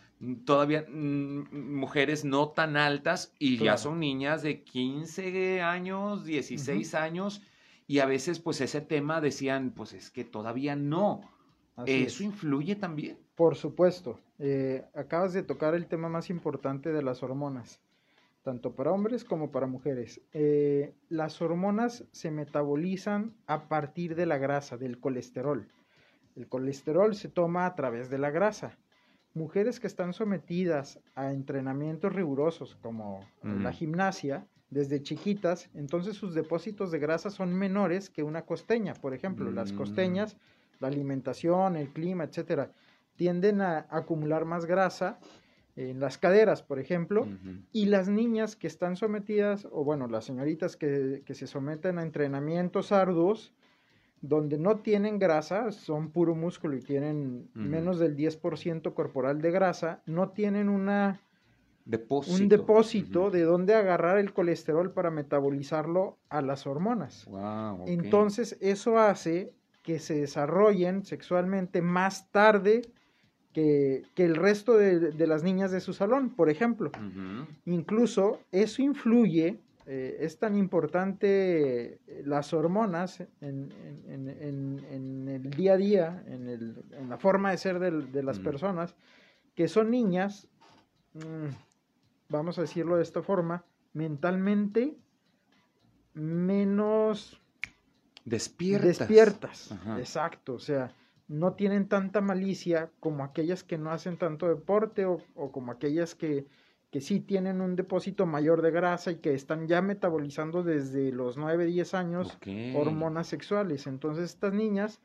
todavía 0.46 0.86
mm, 0.90 1.76
mujeres 1.76 2.26
no 2.26 2.50
tan 2.50 2.76
altas 2.76 3.34
y 3.40 3.60
ya 3.60 3.78
Claro. 3.78 3.78
son 3.78 4.00
niñas 4.02 4.42
de 4.42 4.64
15 4.64 5.62
años, 5.62 6.26
16 6.26 6.96
años 6.96 7.42
y 7.88 8.00
a 8.00 8.06
veces 8.06 8.40
pues 8.40 8.60
ese 8.62 8.82
tema 8.82 9.22
decían, 9.22 9.72
pues 9.72 9.94
es 9.94 10.12
que 10.12 10.26
todavía 10.26 10.76
no. 10.76 11.22
Así 11.78 12.04
¿Eso 12.04 12.18
es. 12.18 12.22
influye 12.22 12.76
también? 12.76 13.18
Por 13.36 13.56
supuesto, 13.56 14.20
eh, 14.40 14.86
acabas 14.94 15.34
de 15.34 15.44
tocar 15.44 15.74
el 15.74 15.88
tema 15.88 16.10
más 16.10 16.30
importante 16.30 16.92
de 16.92 17.02
las 17.02 17.24
hormonas, 17.24 17.80
tanto 18.44 18.74
para 18.76 18.92
hombres 18.92 19.24
como 19.24 19.52
para 19.52 19.68
mujeres. 19.68 20.22
Eh, 20.34 20.94
las 21.10 21.42
hormonas 21.42 22.04
se 22.12 22.32
metabolizan 22.32 23.34
a 23.46 23.70
partir 23.70 24.16
de 24.16 24.26
la 24.26 24.38
grasa, 24.38 24.78
del 24.78 25.00
colesterol. 25.00 25.68
El 26.36 26.48
colesterol 26.48 27.16
se 27.16 27.30
toma 27.30 27.66
a 27.66 27.76
través 27.76 28.10
de 28.10 28.18
la 28.18 28.32
grasa. 28.32 28.78
Mujeres 29.34 29.80
que 29.80 29.88
están 29.88 30.14
sometidas 30.14 31.00
a 31.16 31.32
entrenamientos 31.32 32.14
rigurosos 32.14 32.76
como 32.82 33.20
la 33.44 33.72
gimnasia, 33.72 34.48
desde 34.70 35.02
chiquitas, 35.02 35.70
entonces 35.74 36.16
sus 36.18 36.34
depósitos 36.34 36.92
de 36.92 37.00
grasa 37.00 37.30
son 37.30 37.54
menores 37.54 38.10
que 38.10 38.24
una 38.24 38.42
costeña, 38.44 38.94
por 38.94 39.14
ejemplo. 39.14 39.52
Las 39.52 39.72
Mm. 39.72 39.76
costeñas, 39.76 40.38
la 40.80 40.88
alimentación, 40.90 41.76
el 41.76 41.90
clima, 41.90 42.26
etcétera, 42.26 42.72
tienden 43.16 43.62
a 43.62 43.88
acumular 43.90 44.46
más 44.46 44.66
grasa 44.66 45.20
en 45.76 46.00
las 46.00 46.18
caderas, 46.18 46.64
por 46.64 46.80
ejemplo, 46.80 47.28
y 47.72 47.86
las 47.86 48.10
niñas 48.10 48.56
que 48.56 48.68
están 48.68 48.96
sometidas, 48.96 49.68
o 49.72 49.84
bueno, 49.84 50.08
las 50.08 50.26
señoritas 50.26 50.76
que, 50.76 51.22
que 51.26 51.34
se 51.36 51.48
someten 51.48 51.98
a 52.00 52.04
entrenamientos 52.04 52.92
arduos, 52.92 53.54
donde 54.22 54.58
no 54.58 54.78
tienen 54.78 55.20
grasa, 55.20 55.72
son 55.72 56.10
puro 56.10 56.34
músculo 56.34 56.76
y 56.76 56.82
tienen 56.82 57.50
menos 57.54 58.00
del 58.00 58.16
10% 58.16 58.94
corporal 58.96 59.40
de 59.42 59.52
grasa, 59.52 60.02
no 60.08 60.30
tienen 60.30 60.70
una, 60.70 61.22
Depósito. 61.90 62.36
un 62.44 62.50
depósito 62.50 63.32
de 63.32 63.44
donde 63.44 63.74
agarrar 63.74 64.18
el 64.18 64.34
colesterol 64.34 64.92
para 64.92 65.10
metabolizarlo 65.10 66.18
a 66.30 66.42
las 66.42 66.68
hormonas. 66.68 67.26
Entonces, 67.88 68.58
eso 68.60 69.00
hace 69.00 69.54
que 69.84 70.00
se 70.00 70.20
desarrollen 70.20 71.06
sexualmente 71.06 71.82
más 71.82 72.30
tarde 72.32 72.82
que, 73.54 74.04
que 74.16 74.26
el 74.26 74.36
resto 74.36 74.78
de, 74.78 75.00
de 75.00 75.28
las 75.28 75.44
niñas 75.44 75.72
de 75.72 75.80
su 75.80 75.94
salón, 75.94 76.30
por 76.36 76.50
ejemplo. 76.50 76.92
Incluso 77.66 78.40
eso 78.52 78.82
influye 78.82 79.60
eh, 79.90 80.18
es 80.20 80.38
tan 80.38 80.58
importante 80.58 81.94
eh, 81.94 82.00
las 82.26 82.54
hormonas 82.54 83.22
en, 83.40 83.72
en- 84.10 84.28
en- 84.30 84.86
en 84.92 85.28
el 85.30 85.50
día 85.52 85.74
a 85.74 85.78
día, 85.78 86.24
en, 86.28 86.50
el- 86.50 86.84
en 86.92 87.08
la 87.10 87.18
forma 87.18 87.52
de 87.52 87.58
ser 87.58 87.80
de, 87.80 88.22
las 88.24 88.38
personas, 88.44 88.96
que 89.56 89.70
son 89.70 89.90
niñas, 89.90 90.50
mm, 91.14 91.48
vamos 92.30 92.58
a 92.58 92.62
decirlo 92.62 92.98
de 92.98 93.04
esta 93.04 93.22
forma, 93.22 93.64
mentalmente 93.94 94.98
menos 96.14 97.42
Despiertas. 98.26 99.00
despiertas. 99.00 99.72
Ajá. 99.72 100.00
Exacto, 100.00 100.56
o 100.56 100.60
sea, 100.60 100.92
no 101.28 101.54
tienen 101.54 101.88
tanta 101.88 102.22
malicia 102.22 102.92
como 103.00 103.24
aquellas 103.24 103.64
que 103.64 103.78
no 103.78 103.92
hacen 103.92 104.18
tanto 104.18 104.48
deporte 104.48 105.06
o, 105.06 105.22
o 105.36 105.52
como 105.52 105.72
aquellas 105.72 106.16
que, 106.16 106.48
que 106.92 107.02
sí 107.02 107.20
tienen 107.20 107.62
un 107.62 107.76
depósito 107.76 108.26
mayor 108.26 108.62
de 108.62 108.72
grasa 108.72 109.12
y 109.12 109.16
que 109.18 109.34
están 109.34 109.68
ya 109.68 109.82
metabolizando 109.82 110.64
desde 110.64 111.12
los 111.12 111.38
9, 111.38 111.66
10 111.66 111.94
años 111.94 112.38
hormonas 112.76 113.28
sexuales. 113.28 113.88
Entonces 113.88 114.26
estas 114.26 114.54
niñas 114.54 115.02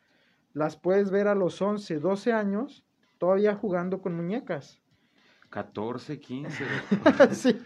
las 0.53 0.77
puedes 0.77 1.11
ver 1.11 1.29
a 1.29 1.35
los 1.35 1.61
11, 1.61 1.99
12 1.99 2.33
años 2.33 2.85
todavía 3.19 3.55
jugando 3.55 4.01
con 4.03 4.15
muñecas. 4.15 4.82
14, 5.53 6.19
15. 6.19 6.65
sí, 7.33 7.61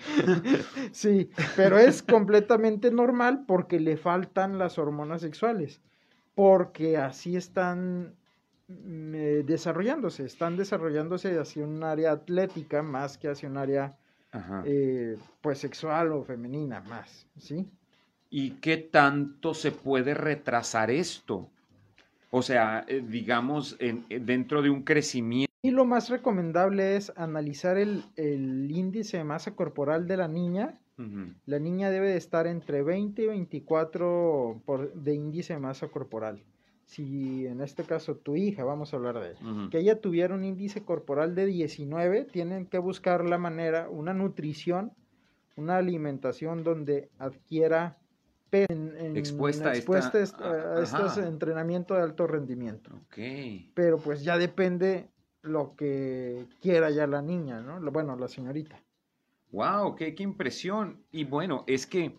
sí, 0.91 1.31
pero 1.55 1.79
es 1.79 2.03
completamente 2.03 2.91
normal 2.91 3.45
porque 3.47 3.79
le 3.79 3.97
faltan 3.97 4.59
las 4.59 4.77
hormonas 4.77 5.21
sexuales, 5.21 5.81
porque 6.35 6.97
así 6.97 7.37
están 7.37 8.15
mm, 8.67 9.15
eh, 9.15 9.43
desarrollándose, 9.47 10.25
están 10.25 10.57
desarrollándose 10.57 11.39
hacia 11.39 11.65
un 11.65 11.85
área 11.85 12.11
atlética 12.11 12.83
más 12.83 13.17
que 13.17 13.29
hacia 13.29 13.49
un 13.49 13.57
área 13.57 13.97
eh, 14.65 15.17
pues 15.41 15.59
sexual 15.61 16.13
o 16.13 16.25
femenina 16.25 16.81
más, 16.81 17.25
¿sí? 17.39 17.67
¿Y 18.31 18.51
qué 18.61 18.77
tanto 18.79 19.55
se 19.55 19.71
puede 19.71 20.13
retrasar 20.13 20.91
esto? 20.91 21.49
O 22.33 22.43
sea, 22.43 22.85
eh, 22.89 23.03
digamos, 23.09 23.77
en- 23.79 24.05
dentro 24.27 24.61
de 24.61 24.71
un 24.71 24.83
crecimiento. 24.83 25.47
Y 25.67 25.73
lo 25.73 25.85
más 25.85 26.11
recomendable 26.11 26.95
es 26.95 27.13
analizar 27.17 27.77
el, 27.77 28.05
el 28.15 28.71
índice 28.71 29.17
de 29.17 29.25
masa 29.25 29.57
corporal 29.57 30.07
de 30.07 30.17
la 30.17 30.29
niña. 30.29 30.79
La 31.45 31.59
niña 31.59 31.91
debe 31.91 32.09
de 32.09 32.17
estar 32.17 32.47
entre 32.47 32.83
20 32.85 33.23
y 33.23 33.27
24 33.27 34.63
por, 34.65 34.93
de 34.95 35.15
índice 35.15 35.55
de 35.55 35.59
masa 35.59 35.89
corporal. 35.89 36.45
Si 36.85 37.47
en 37.49 37.61
este 37.61 37.83
caso 37.83 38.15
tu 38.15 38.37
hija, 38.37 38.63
vamos 38.63 38.93
a 38.95 38.97
hablar 38.97 39.19
de 39.19 39.31
ella, 39.33 39.69
que 39.71 39.79
ella 39.81 40.01
tuviera 40.01 40.35
un 40.37 40.45
índice 40.45 40.83
corporal 40.85 41.35
de 41.35 41.47
19, 41.47 42.25
tienen 42.27 42.67
que 42.67 42.79
buscar 42.79 43.25
la 43.25 43.37
manera, 43.39 43.89
una 43.91 44.15
nutrición, 44.15 44.93
una 45.57 45.79
alimentación 45.79 46.63
donde 46.63 47.11
adquiera 47.19 47.99
en- 48.53 48.95
en- 48.97 49.17
Expuesta 49.17 49.71
a 49.71 49.73
esta- 49.73 49.79
expuesta 49.79 50.21
est- 50.21 50.41
a- 50.41 50.79
a 50.79 50.83
estos 50.85 51.19
ajá. 51.19 51.27
entrenamiento 51.27 51.95
de 51.95 52.03
alto 52.03 52.29
rendimiento. 52.29 52.91
Pero 53.75 53.99
pues 53.99 54.23
ya 54.23 54.39
depende 54.39 55.09
lo 55.47 55.75
que 55.77 56.47
quiera 56.61 56.91
ya 56.91 57.07
la 57.07 57.23
niña, 57.23 57.61
¿no? 57.61 57.81
Bueno, 57.91 58.17
la 58.17 58.29
señorita. 58.29 58.81
Wow, 59.53 59.97
qué, 59.97 60.15
qué 60.15 60.23
impresión. 60.23 61.05
Y 61.11 61.25
bueno, 61.25 61.65
es 61.67 61.87
que 61.87 62.19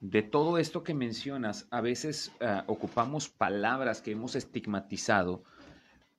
de 0.00 0.22
todo 0.22 0.58
esto 0.58 0.84
que 0.84 0.92
mencionas, 0.92 1.66
a 1.70 1.80
veces 1.80 2.30
ah, 2.40 2.64
ocupamos 2.66 3.30
palabras 3.30 4.02
que 4.02 4.12
hemos 4.12 4.36
estigmatizado, 4.36 5.44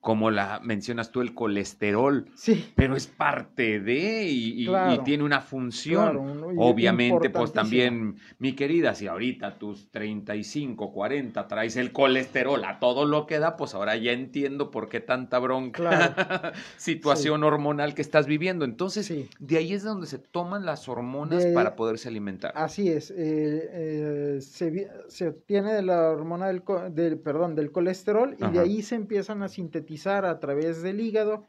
como 0.06 0.30
la 0.30 0.60
mencionas 0.62 1.10
tú, 1.10 1.20
el 1.20 1.34
colesterol, 1.34 2.26
Sí. 2.36 2.64
pero 2.76 2.94
es 2.94 3.08
parte 3.08 3.80
de 3.80 4.22
y, 4.28 4.52
y- 4.52 4.62
y 4.62 4.66
Claro. 4.66 5.02
tiene 5.02 5.24
una 5.24 5.40
función. 5.40 6.12
Claro, 6.12 6.52
y- 6.52 6.56
Obviamente, 6.58 7.28
pues 7.28 7.52
también, 7.52 8.14
mi 8.38 8.52
querida, 8.52 8.94
si 8.94 9.08
ahorita 9.08 9.58
tus 9.58 9.90
35, 9.90 10.92
40 10.92 11.48
traes 11.48 11.74
el 11.76 11.90
colesterol 11.90 12.64
a 12.64 12.78
todo 12.78 13.04
lo 13.04 13.26
que 13.26 13.40
da, 13.40 13.56
pues 13.56 13.74
ahora 13.74 13.96
ya 13.96 14.12
entiendo 14.12 14.70
por 14.70 14.88
qué 14.88 15.00
tanta 15.00 15.40
bronca, 15.40 15.72
situación 16.76 17.42
hormonal 17.42 17.92
que 17.94 18.02
estás 18.02 18.28
viviendo. 18.28 18.64
Entonces, 18.64 19.06
Sí. 19.06 19.28
de 19.40 19.56
ahí 19.58 19.72
es 19.72 19.82
donde 19.82 20.06
se 20.06 20.18
toman 20.18 20.64
las 20.64 20.88
hormonas 20.88 21.42
De- 21.42 21.52
para 21.52 21.74
poderse 21.74 22.06
alimentar. 22.08 22.52
Así 22.54 22.88
es, 22.90 23.10
eh, 23.10 23.16
eh, 23.18 24.38
se, 24.40 24.88
se 25.08 25.28
obtiene 25.30 25.72
de 25.72 25.82
la 25.82 26.10
hormona 26.10 26.46
del, 26.46 26.62
del- 26.92 27.18
perdón, 27.18 27.56
del 27.56 27.72
colesterol 27.72 28.36
y 28.38 28.52
de 28.52 28.60
ahí 28.60 28.82
se 28.82 28.94
empiezan 28.94 29.42
a 29.42 29.48
sintetizar 29.48 29.95
a 30.24 30.38
través 30.38 30.82
del 30.82 31.00
hígado, 31.00 31.44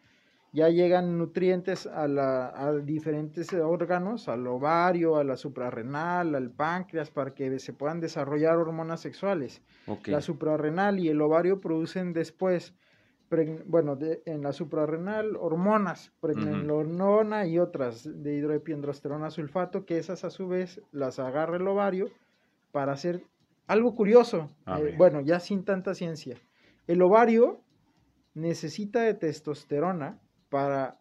ya 0.53 0.69
llegan 0.69 1.17
nutrientes 1.17 1.85
a, 1.85 2.07
la- 2.07 2.47
a 2.55 2.73
diferentes 2.77 3.51
órganos, 3.53 4.27
al 4.29 4.47
ovario, 4.47 5.17
a 5.17 5.23
la 5.23 5.35
suprarrenal, 5.35 6.33
al 6.35 6.51
páncreas, 6.51 7.11
para 7.11 7.33
que 7.33 7.59
se 7.59 7.73
puedan 7.73 7.99
desarrollar 7.99 8.57
hormonas 8.57 9.01
sexuales. 9.01 9.61
La 10.11 10.21
suprarrenal 10.21 10.99
y 10.99 11.09
el 11.09 11.21
ovario 11.21 11.59
producen 11.59 12.13
después, 12.13 12.73
bueno, 13.65 13.97
de- 13.97 14.21
en 14.25 14.41
la 14.41 14.53
suprarrenal 14.53 15.35
hormonas, 15.35 16.11
pregnenolona 16.21 17.45
y 17.45 17.59
otras 17.59 18.09
de 18.23 18.35
hidroepiandrosterona 18.37 19.29
sulfato, 19.29 19.85
que 19.85 19.97
esas 19.97 20.23
a 20.23 20.29
su 20.29 20.47
vez 20.47 20.81
las 20.91 21.19
agarra 21.19 21.57
el 21.57 21.67
ovario 21.67 22.05
para 22.71 22.93
hacer 22.93 23.21
algo 23.67 23.93
curioso, 23.95 24.49
eh, 24.79 24.95
bueno, 24.97 25.19
ya 25.21 25.39
sin 25.41 25.65
tanta 25.65 25.93
ciencia. 25.93 26.37
El 26.87 27.01
ovario 27.01 27.59
necesita 28.37 29.01
de 29.01 29.13
testosterona 29.13 30.19
para 30.49 30.97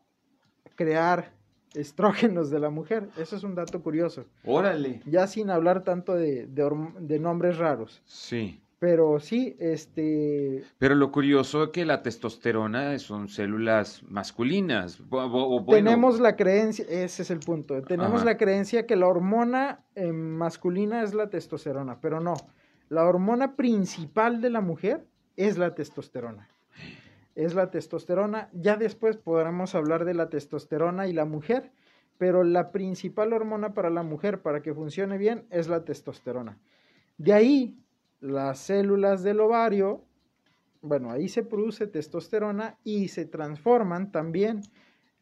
crear 0.75 1.33
estrógenos 1.75 2.51
de 2.51 2.59
la 2.59 2.71
mujer. 2.71 3.09
Eso 3.19 3.37
es 3.37 3.43
un 3.43 3.55
dato 3.55 3.83
curioso. 3.83 4.25
Órale. 4.45 5.03
Ya 5.07 5.27
sin 5.27 5.51
hablar 5.51 5.85
tanto 5.85 6.15
de, 6.15 6.47
de 6.47 7.19
nombres 7.19 7.59
raros. 7.59 8.03
Sí. 8.07 8.63
Pero 8.79 9.21
sí, 9.21 9.57
este, 9.59 10.63
Pero 10.79 10.95
lo 10.95 11.11
curioso 11.11 11.65
es 11.65 11.71
que 11.71 11.87
la 11.87 12.03
testosterona 12.03 12.99
son 12.99 13.29
células 13.29 14.03
masculinas. 14.03 15.01
Bueno, 15.09 15.65
tenemos 15.67 16.21
la 16.21 16.37
creencia, 16.37 16.85
ese 16.89 17.23
es 17.23 17.31
el 17.31 17.41
punto, 17.41 17.81
tenemos 17.83 18.17
Ajá. 18.17 18.25
la 18.27 18.37
creencia 18.37 18.87
que 18.87 18.97
la 18.97 19.07
hormona 19.07 19.81
eh, 19.95 20.13
masculina 20.13 21.03
es 21.03 21.15
la 21.15 21.31
testosterona, 21.31 22.01
pero 22.03 22.21
no, 22.21 22.35
la 22.91 23.05
hormona 23.05 23.57
principal 23.57 24.43
de 24.43 24.51
la 24.51 24.61
mujer 24.61 25.07
es 25.37 25.57
la 25.57 25.75
testosterona. 25.75 26.47
Es 27.37 27.55
la 27.55 27.71
testosterona, 27.71 28.49
ya 28.53 28.77
después 28.77 29.19
podremos 29.19 29.75
hablar 29.75 30.05
de 30.05 30.15
la 30.15 30.31
testosterona 30.31 31.07
y 31.07 31.13
la 31.13 31.27
mujer, 31.27 31.71
pero 32.19 32.43
la 32.43 32.73
principal 32.73 33.35
hormona 33.35 33.75
para 33.75 33.91
la 33.91 34.03
mujer, 34.03 34.41
para 34.41 34.63
que 34.63 34.75
funcione 34.75 35.19
bien, 35.19 35.47
es 35.51 35.69
la 35.69 35.85
testosterona. 35.85 36.59
De 37.19 37.35
ahí, 37.35 37.79
las 38.21 38.59
células 38.59 39.23
del 39.23 39.41
ovario, 39.41 40.03
bueno, 40.81 41.11
ahí 41.11 41.29
se 41.29 41.43
produce 41.43 41.87
testosterona 41.87 42.79
y 42.85 43.09
se 43.09 43.27
transforman 43.27 44.11
también 44.11 44.63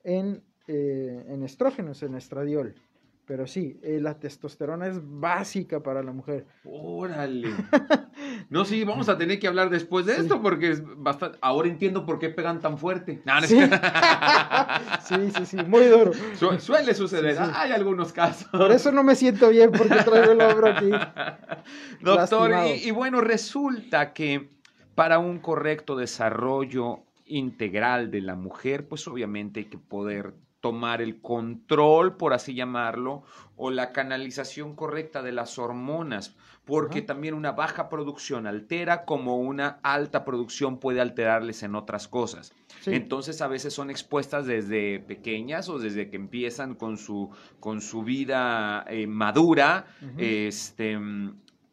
en, 0.04 0.42
eh, 0.68 1.25
en 1.28 1.42
estrógenos, 1.42 2.02
en 2.04 2.14
estradiol. 2.14 2.76
Pero 3.26 3.46
sí, 3.46 3.80
eh, 3.82 4.00
la 4.02 4.18
testosterona 4.18 4.86
es 4.86 5.00
básica 5.02 5.82
para 5.82 6.02
la 6.02 6.12
mujer. 6.12 6.46
Órale. 6.64 7.48
No, 8.50 8.64
sí, 8.64 8.84
vamos 8.84 9.08
a 9.08 9.16
tener 9.18 9.38
que 9.40 9.48
hablar 9.48 9.70
después 9.70 10.06
de 10.06 10.14
Sí. 10.14 10.20
esto 10.22 10.40
porque 10.40 10.70
es 10.70 10.82
bastante. 10.98 11.38
Ahora 11.40 11.68
entiendo 11.68 12.04
por 12.06 12.18
qué 12.18 12.28
pegan 12.30 12.60
tan 12.60 12.78
fuerte. 12.78 13.20
No, 13.24 13.34
no 13.34 13.40
es 13.40 13.48
Sí. 13.48 13.58
sí, 15.02 15.30
sí, 15.36 15.46
sí, 15.46 15.56
muy 15.66 15.86
duro. 15.86 16.12
Su- 16.34 16.58
suele 16.60 16.94
suceder. 16.94 17.36
Sí. 17.36 17.42
Hay 17.54 17.72
algunos 17.72 18.12
casos. 18.12 18.48
Por 18.50 18.70
eso 18.70 18.92
no 18.92 19.02
me 19.02 19.14
siento 19.16 19.48
bien, 19.50 19.70
porque 19.72 19.94
traigo 20.04 20.32
el 20.32 20.40
hombro 20.40 20.68
aquí. 20.68 20.90
Doctor, 22.00 22.52
y, 22.66 22.88
y 22.88 22.90
bueno, 22.90 23.20
resulta 23.20 24.12
que 24.12 24.50
para 24.94 25.18
un 25.18 25.38
correcto 25.38 25.96
desarrollo 25.96 27.00
integral 27.26 28.10
de 28.10 28.20
la 28.20 28.34
mujer, 28.36 28.86
pues 28.86 29.06
obviamente 29.08 29.60
hay 29.60 29.66
que 29.66 29.78
poder 29.78 30.34
tomar 30.64 31.02
el 31.02 31.21
control, 31.21 32.16
por 32.16 32.33
así 32.33 32.54
llamarlo, 32.54 33.23
o 33.54 33.71
la 33.71 33.92
canalización 33.92 34.75
correcta 34.75 35.21
de 35.21 35.30
las 35.30 35.59
hormonas, 35.59 36.37
porque 36.64 37.02
también 37.02 37.35
una 37.35 37.52
baja 37.52 37.90
producción 37.90 38.47
altera 38.47 39.04
como 39.04 39.37
una 39.37 39.78
alta 39.83 40.25
producción 40.25 40.78
puede 40.78 41.02
alterarles 41.02 41.62
en 41.64 41.75
otras 41.75 42.09
cosas. 42.09 42.54
Sí, 42.80 42.94
Entonces 42.94 43.42
a 43.42 43.47
veces 43.47 43.75
son 43.75 43.90
expuestas 43.90 44.47
desde 44.47 45.00
pequeñas 45.00 45.68
o 45.68 45.78
desde 45.78 46.09
que 46.09 46.16
empiezan 46.16 46.76
con 46.76 46.97
su, 46.97 47.28
con 47.61 47.83
su 47.83 48.02
vida 48.02 48.87
eh, 48.88 49.06
madura 49.06 49.85
este, 50.16 50.99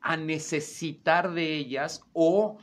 a 0.02 0.18
necesitar 0.18 1.32
de 1.32 1.56
ellas 1.56 2.04
o 2.12 2.58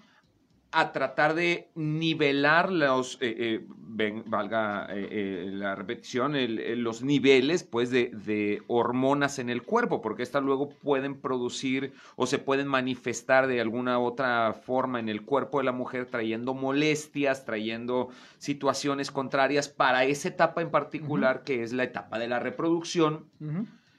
a 0.71 0.93
tratar 0.93 1.35
de 1.35 1.69
nivelar 1.75 2.71
los, 2.71 3.15
eh, 3.23 3.35
eh, 3.39 3.65
ven- 3.69 4.23
valga 4.27 4.87
eh, 4.91 5.49
la 5.51 5.75
repetición, 5.75 6.37
el- 6.37 6.83
los 6.83 7.03
niveles 7.03 7.65
pues 7.65 7.91
de, 7.91 8.11
de 8.13 8.63
hormonas 8.67 9.39
en 9.39 9.49
el 9.49 9.63
cuerpo, 9.63 10.03
porque 10.03 10.23
estas 10.23 10.43
luego 10.43 10.69
pueden 10.69 11.19
producir 11.21 11.95
o 12.17 12.27
se 12.27 12.39
pueden 12.39 12.67
manifestar 12.69 13.47
de 13.47 13.63
alguna 13.63 13.99
otra 13.99 14.53
forma 14.53 15.01
en 15.01 15.09
el 15.09 15.23
cuerpo 15.23 15.59
de 15.59 15.65
la 15.65 15.73
mujer, 15.73 16.05
trayendo 16.07 16.53
molestias, 16.53 17.47
trayendo 17.47 18.11
situaciones 18.37 19.11
contrarias 19.11 19.69
para 19.71 20.05
esa 20.05 20.29
etapa 20.29 20.61
en 20.61 20.71
particular, 20.71 21.45
que 21.45 21.63
es 21.63 21.73
la 21.73 21.85
etapa 21.85 22.19
de 22.19 22.29
la 22.29 22.41
reproducción. 22.41 23.25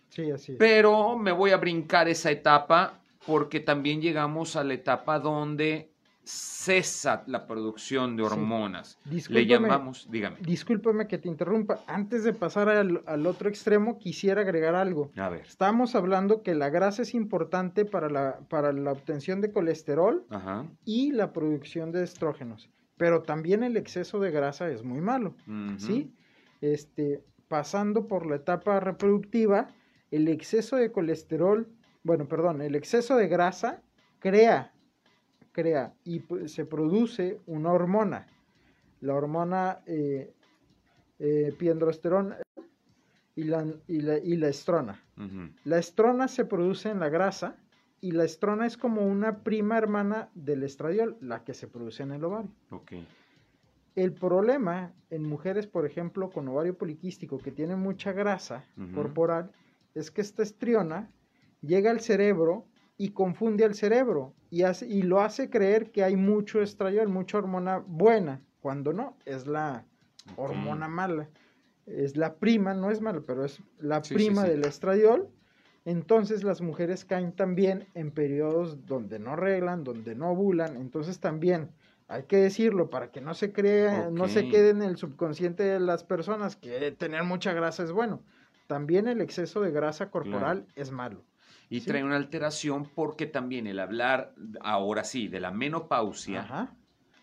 Sí, 0.10 0.30
así 0.32 0.52
es. 0.54 0.58
Pero 0.60 1.18
me 1.18 1.32
voy 1.32 1.52
a 1.52 1.58
brincar 1.58 2.08
esa 2.10 2.30
etapa 2.32 2.94
porque 3.26 3.60
también 3.60 4.02
llegamos 4.02 4.56
a 4.56 4.64
la 4.64 4.74
etapa 4.76 5.20
donde 5.20 5.90
cesa 6.30 7.24
la 7.26 7.48
producción 7.48 8.16
de 8.16 8.24
Sí. 8.24 8.28
hormonas. 8.32 9.00
Le 9.30 9.46
llamamos, 9.48 10.08
dígame. 10.12 10.38
Discúlpame 10.42 11.08
que 11.08 11.18
te 11.18 11.28
interrumpa. 11.28 11.80
Antes 11.88 12.24
de 12.24 12.34
pasar 12.34 12.70
al, 12.70 13.02
al 13.08 13.26
otro 13.26 13.50
extremo, 13.50 13.98
quisiera 13.98 14.42
agregar 14.42 14.76
algo. 14.76 15.12
A 15.18 15.30
ver. 15.30 15.42
Estamos 15.48 15.96
hablando 15.96 16.44
que 16.44 16.54
la 16.54 16.70
grasa 16.70 17.02
es 17.02 17.14
importante 17.16 17.86
para 17.86 18.10
la, 18.10 18.40
para 18.50 18.72
la 18.74 18.92
obtención 18.92 19.42
de 19.42 19.52
colesterol 19.52 20.26
Ajá. 20.30 20.66
y 20.86 21.12
la 21.12 21.34
producción 21.34 21.92
de 21.92 22.04
estrógenos. 22.04 22.70
Pero 22.98 23.22
también 23.24 23.64
el 23.64 23.76
exceso 23.78 24.20
de 24.20 24.30
grasa 24.32 24.70
es 24.70 24.84
muy 24.84 25.02
malo. 25.02 25.34
¿sí? 25.78 26.14
Este, 26.62 27.24
pasando 27.48 28.06
por 28.08 28.26
la 28.28 28.36
etapa 28.36 28.80
reproductiva, 28.80 29.70
el 30.12 30.28
exceso 30.28 30.76
de 30.76 30.92
colesterol, 30.92 31.68
bueno, 32.04 32.28
perdón, 32.28 32.62
el 32.62 32.76
exceso 32.76 33.16
de 33.16 33.28
grasa 33.28 33.82
crea, 34.20 34.74
crea 35.52 35.94
y 36.04 36.24
se 36.46 36.66
produce 36.66 37.40
una 37.46 37.72
hormona, 37.72 38.28
la 39.02 39.16
hormona 39.16 39.80
eh, 39.86 40.34
eh, 41.20 41.54
piendrosterona 41.58 42.38
y 43.36 43.44
la, 43.44 43.66
y, 43.88 44.02
la, 44.02 44.18
y 44.18 44.36
la 44.36 44.50
estrona. 44.50 45.04
La 45.66 45.78
estrona 45.78 46.28
se 46.28 46.46
produce 46.46 46.90
en 46.90 47.00
la 47.00 47.10
grasa 47.10 47.58
y 48.02 48.12
la 48.12 48.24
estrona 48.24 48.66
es 48.66 48.78
como 48.78 49.06
una 49.06 49.44
prima 49.44 49.78
hermana 49.78 50.30
del 50.34 50.64
estradiol, 50.64 51.18
la 51.22 51.44
que 51.44 51.54
se 51.54 51.68
produce 51.68 52.04
en 52.04 52.12
el 52.12 52.24
ovario. 52.24 52.52
El 53.96 54.14
problema 54.14 54.94
en 55.10 55.24
mujeres, 55.24 55.68
por 55.68 55.86
ejemplo, 55.86 56.30
con 56.30 56.48
ovario 56.48 56.78
poliquístico 56.78 57.40
que 57.40 57.52
tienen 57.52 57.80
mucha 57.80 58.14
grasa 58.14 58.64
corporal, 58.94 59.52
es 59.96 60.12
que 60.12 60.22
esta 60.22 60.44
estriona 60.44 61.12
llega 61.62 61.92
al 61.92 62.00
cerebro 62.00 62.66
y 63.00 63.12
confunde 63.12 63.64
al 63.64 63.74
cerebro 63.76 64.34
y, 64.52 64.64
hace- 64.64 64.86
y 64.86 65.02
lo 65.04 65.22
hace 65.22 65.50
creer 65.50 65.90
que 65.90 66.04
hay 66.04 66.18
mucho 66.18 66.62
estradiol, 66.62 67.08
mucha 67.08 67.38
hormona 67.38 67.78
buena, 67.80 68.42
cuando 68.60 68.92
no, 68.92 69.18
es 69.26 69.48
la 69.48 69.86
hormona 70.36 70.88
mala. 70.90 71.30
Es 71.86 72.18
la 72.18 72.36
prima, 72.36 72.74
no 72.74 72.92
es 72.92 73.00
mala, 73.02 73.22
pero 73.26 73.46
es 73.46 73.62
la 73.80 74.04
Sí, 74.04 74.14
prima 74.14 74.44
sí. 74.44 74.50
del 74.50 74.66
estradiol. 74.66 75.30
Entonces 75.86 76.44
las 76.44 76.62
mujeres 76.62 77.06
caen 77.06 77.32
también 77.32 77.88
en 77.96 78.12
periodos 78.12 78.86
donde 78.86 79.18
no 79.18 79.32
arreglan, 79.32 79.86
donde 79.86 80.14
no 80.14 80.32
ovulan. 80.32 80.76
Entonces 80.76 81.20
también 81.22 81.72
hay 82.10 82.24
que 82.24 82.36
decirlo 82.36 82.90
para 82.90 83.12
que 83.12 83.22
no 83.22 83.34
se 83.34 83.54
crea, 83.54 84.10
no 84.12 84.28
se 84.28 84.50
quede 84.50 84.72
en 84.72 84.82
el 84.82 84.98
subconsciente 84.98 85.64
de 85.64 85.80
las 85.80 86.04
personas 86.04 86.58
que 86.58 86.92
tener 86.92 87.24
mucha 87.24 87.54
grasa 87.54 87.82
es 87.84 87.94
bueno. 87.94 88.22
También 88.70 89.08
el 89.08 89.20
exceso 89.20 89.62
de 89.62 89.72
grasa 89.72 90.12
corporal 90.12 90.68
es 90.76 90.92
malo. 90.92 91.26
Y 91.72 91.80
Sí. 91.80 91.88
trae 91.88 92.04
una 92.04 92.18
alteración 92.18 92.86
porque 92.86 93.26
también 93.26 93.66
el 93.66 93.80
hablar, 93.80 94.36
ahora 94.62 95.04
sí, 95.04 95.28
de 95.28 95.40
la 95.40 95.50
menopausia, 95.50 96.42
Ajá. 96.42 96.76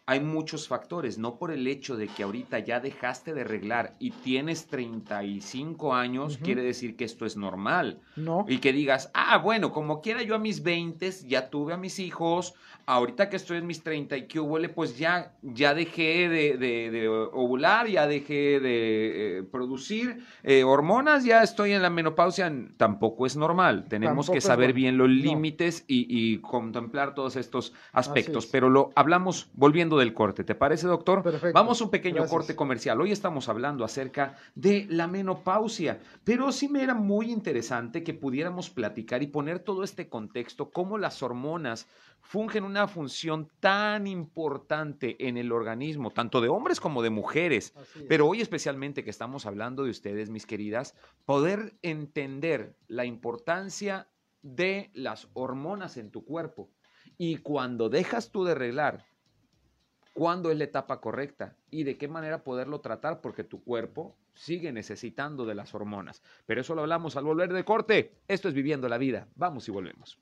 Hay 0.09 0.21
muchos 0.21 0.69
factores, 0.69 1.19
no 1.19 1.37
por 1.37 1.51
el 1.51 1.67
hecho 1.67 1.97
de 1.97 2.07
que 2.07 2.23
ahorita 2.23 2.61
ya 2.61 2.79
dejaste 2.79 3.35
de 3.35 3.41
arreglar 3.41 3.97
y 3.99 4.13
tienes 4.13 4.69
35 4.69 5.95
años, 5.95 6.37
Ujú. 6.37 6.45
quiere 6.45 6.63
decir 6.63 6.97
que 6.97 7.05
esto 7.05 7.27
es 7.27 7.37
normal. 7.37 7.99
No. 8.15 8.45
Y 8.49 8.59
que 8.59 8.73
digas, 8.73 9.11
ah, 9.15 9.39
bueno, 9.39 9.73
como 9.73 10.01
quiera 10.01 10.23
yo 10.23 10.37
a 10.37 10.39
mis 10.39 10.63
20 10.63 11.11
ya 11.27 11.51
tuve 11.51 11.73
a 11.73 11.77
mis 11.77 11.99
hijos, 11.99 12.55
ahorita 12.87 13.29
que 13.29 13.35
estoy 13.37 13.59
en 13.59 13.67
mis 13.67 13.83
30 13.83 14.17
y 14.17 14.27
que 14.29 14.39
huele, 14.39 14.69
pues 14.69 14.97
ya, 14.97 15.33
ya 15.43 15.75
dejé 15.75 16.29
de, 16.29 16.57
de- 16.57 16.91
de 16.93 17.09
ovular, 17.09 17.89
ya 17.89 18.07
dejé 18.07 18.61
de 18.61 19.39
eh, 19.39 19.43
producir 19.43 20.23
eh, 20.45 20.63
hormonas, 20.63 21.25
ya 21.25 21.43
estoy 21.43 21.73
en 21.73 21.83
la 21.83 21.91
menopausia, 21.91 22.53
Tampoco 22.77 23.27
es 23.27 23.37
normal. 23.37 23.87
Tenemos 23.89 24.27
Tampoco 24.27 24.35
que 24.35 24.41
saber 24.41 24.73
bien 24.73 24.99
los 24.99 25.09
No. 25.09 25.15
límites 25.15 25.85
y, 25.89 26.07
y 26.09 26.39
contemplar 26.39 27.15
todos 27.15 27.35
estos 27.35 27.73
aspectos. 27.93 28.45
es. 28.45 28.51
Pero 28.53 28.71
lo 28.71 28.91
hablamos 28.95 29.51
volviendo 29.55 29.96
del 29.99 30.15
corte. 30.15 30.45
¿Te 30.45 30.55
parece, 30.55 30.87
doctor? 30.87 31.23
Perfecto. 31.23 31.53
Vamos 31.53 31.81
a 31.81 31.85
un 31.85 31.91
pequeño 31.91 32.17
Gracias. 32.17 32.31
corte 32.31 32.57
comercial. 32.57 33.01
Hoy 33.01 33.13
estamos 33.13 33.49
hablando 33.49 33.85
acerca 33.85 34.37
de 34.55 34.87
la 34.89 35.07
menopausia, 35.07 36.01
pero 36.25 36.53
sí 36.53 36.69
me 36.69 36.83
era 36.83 36.95
muy 36.95 37.31
interesante 37.31 38.03
que 38.03 38.15
pudiéramos 38.15 38.71
platicar 38.71 39.23
y 39.23 39.27
poner 39.27 39.61
todo 39.61 39.85
este 39.85 40.09
contexto, 40.09 40.71
cómo 40.71 40.99
las 40.99 41.23
hormonas 41.23 41.89
fungen 42.21 42.65
una 42.65 42.89
función 42.89 43.49
tan 43.61 44.07
importante 44.07 45.29
en 45.29 45.37
el 45.37 45.53
organismo, 45.53 46.11
tanto 46.11 46.41
de 46.41 46.49
hombres 46.49 46.81
como 46.81 47.03
de 47.03 47.11
mujeres. 47.11 47.75
Pero 48.09 48.27
hoy 48.27 48.41
especialmente 48.41 49.05
que 49.05 49.11
estamos 49.11 49.47
hablando 49.47 49.85
de 49.85 49.91
ustedes, 49.91 50.31
mis 50.31 50.47
queridas, 50.47 50.95
poder 51.25 51.77
entender 51.83 52.77
la 52.89 53.05
importancia 53.05 54.09
de 54.43 54.91
las 54.93 55.29
hormonas 55.35 55.97
en 55.97 56.11
tu 56.11 56.25
cuerpo 56.25 56.71
y 57.19 57.39
cuando 57.39 57.89
dejas 57.89 58.31
tú 58.31 58.45
de 58.45 58.53
arreglar, 58.53 59.05
cuándo 60.17 60.51
es 60.51 60.57
la 60.57 60.65
etapa 60.65 60.99
correcta 60.99 61.55
y 61.71 61.85
de 61.85 61.99
qué 61.99 62.09
manera 62.09 62.43
poderlo 62.43 62.81
tratar 62.81 63.21
porque 63.21 63.45
tu 63.45 63.63
cuerpo 63.63 64.17
sigue 64.33 64.73
necesitando 64.73 65.45
de 65.45 65.55
las 65.55 65.75
hormonas. 65.75 66.23
Pero 66.47 66.63
eso 66.63 66.75
lo 66.75 66.81
hablamos 66.81 67.17
al 67.17 67.25
volver 67.25 67.53
de 67.53 67.67
corte. 67.67 68.15
Esto 68.27 68.49
es 68.49 68.55
Viviendo 68.55 68.89
la 68.89 68.97
Vida. 68.97 69.29
Vamos 69.35 69.69
y 69.69 69.73
volvemos. 69.73 70.19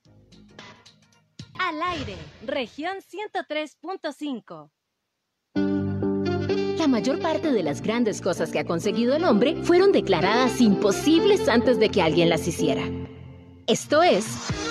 Al 1.60 1.80
aire, 1.80 2.16
región 2.44 2.96
103.5. 2.98 4.70
La 6.76 6.88
mayor 6.88 7.20
parte 7.20 7.52
de 7.52 7.62
las 7.62 7.80
grandes 7.80 8.20
cosas 8.20 8.50
que 8.50 8.58
ha 8.58 8.66
conseguido 8.66 9.14
el 9.14 9.22
hombre 9.22 9.62
fueron 9.62 9.92
declaradas 9.92 10.60
imposibles 10.60 11.48
antes 11.48 11.78
de 11.78 11.88
que 11.88 12.02
alguien 12.02 12.28
las 12.28 12.48
hiciera. 12.48 12.82
Esto 13.68 14.02
es 14.02 14.26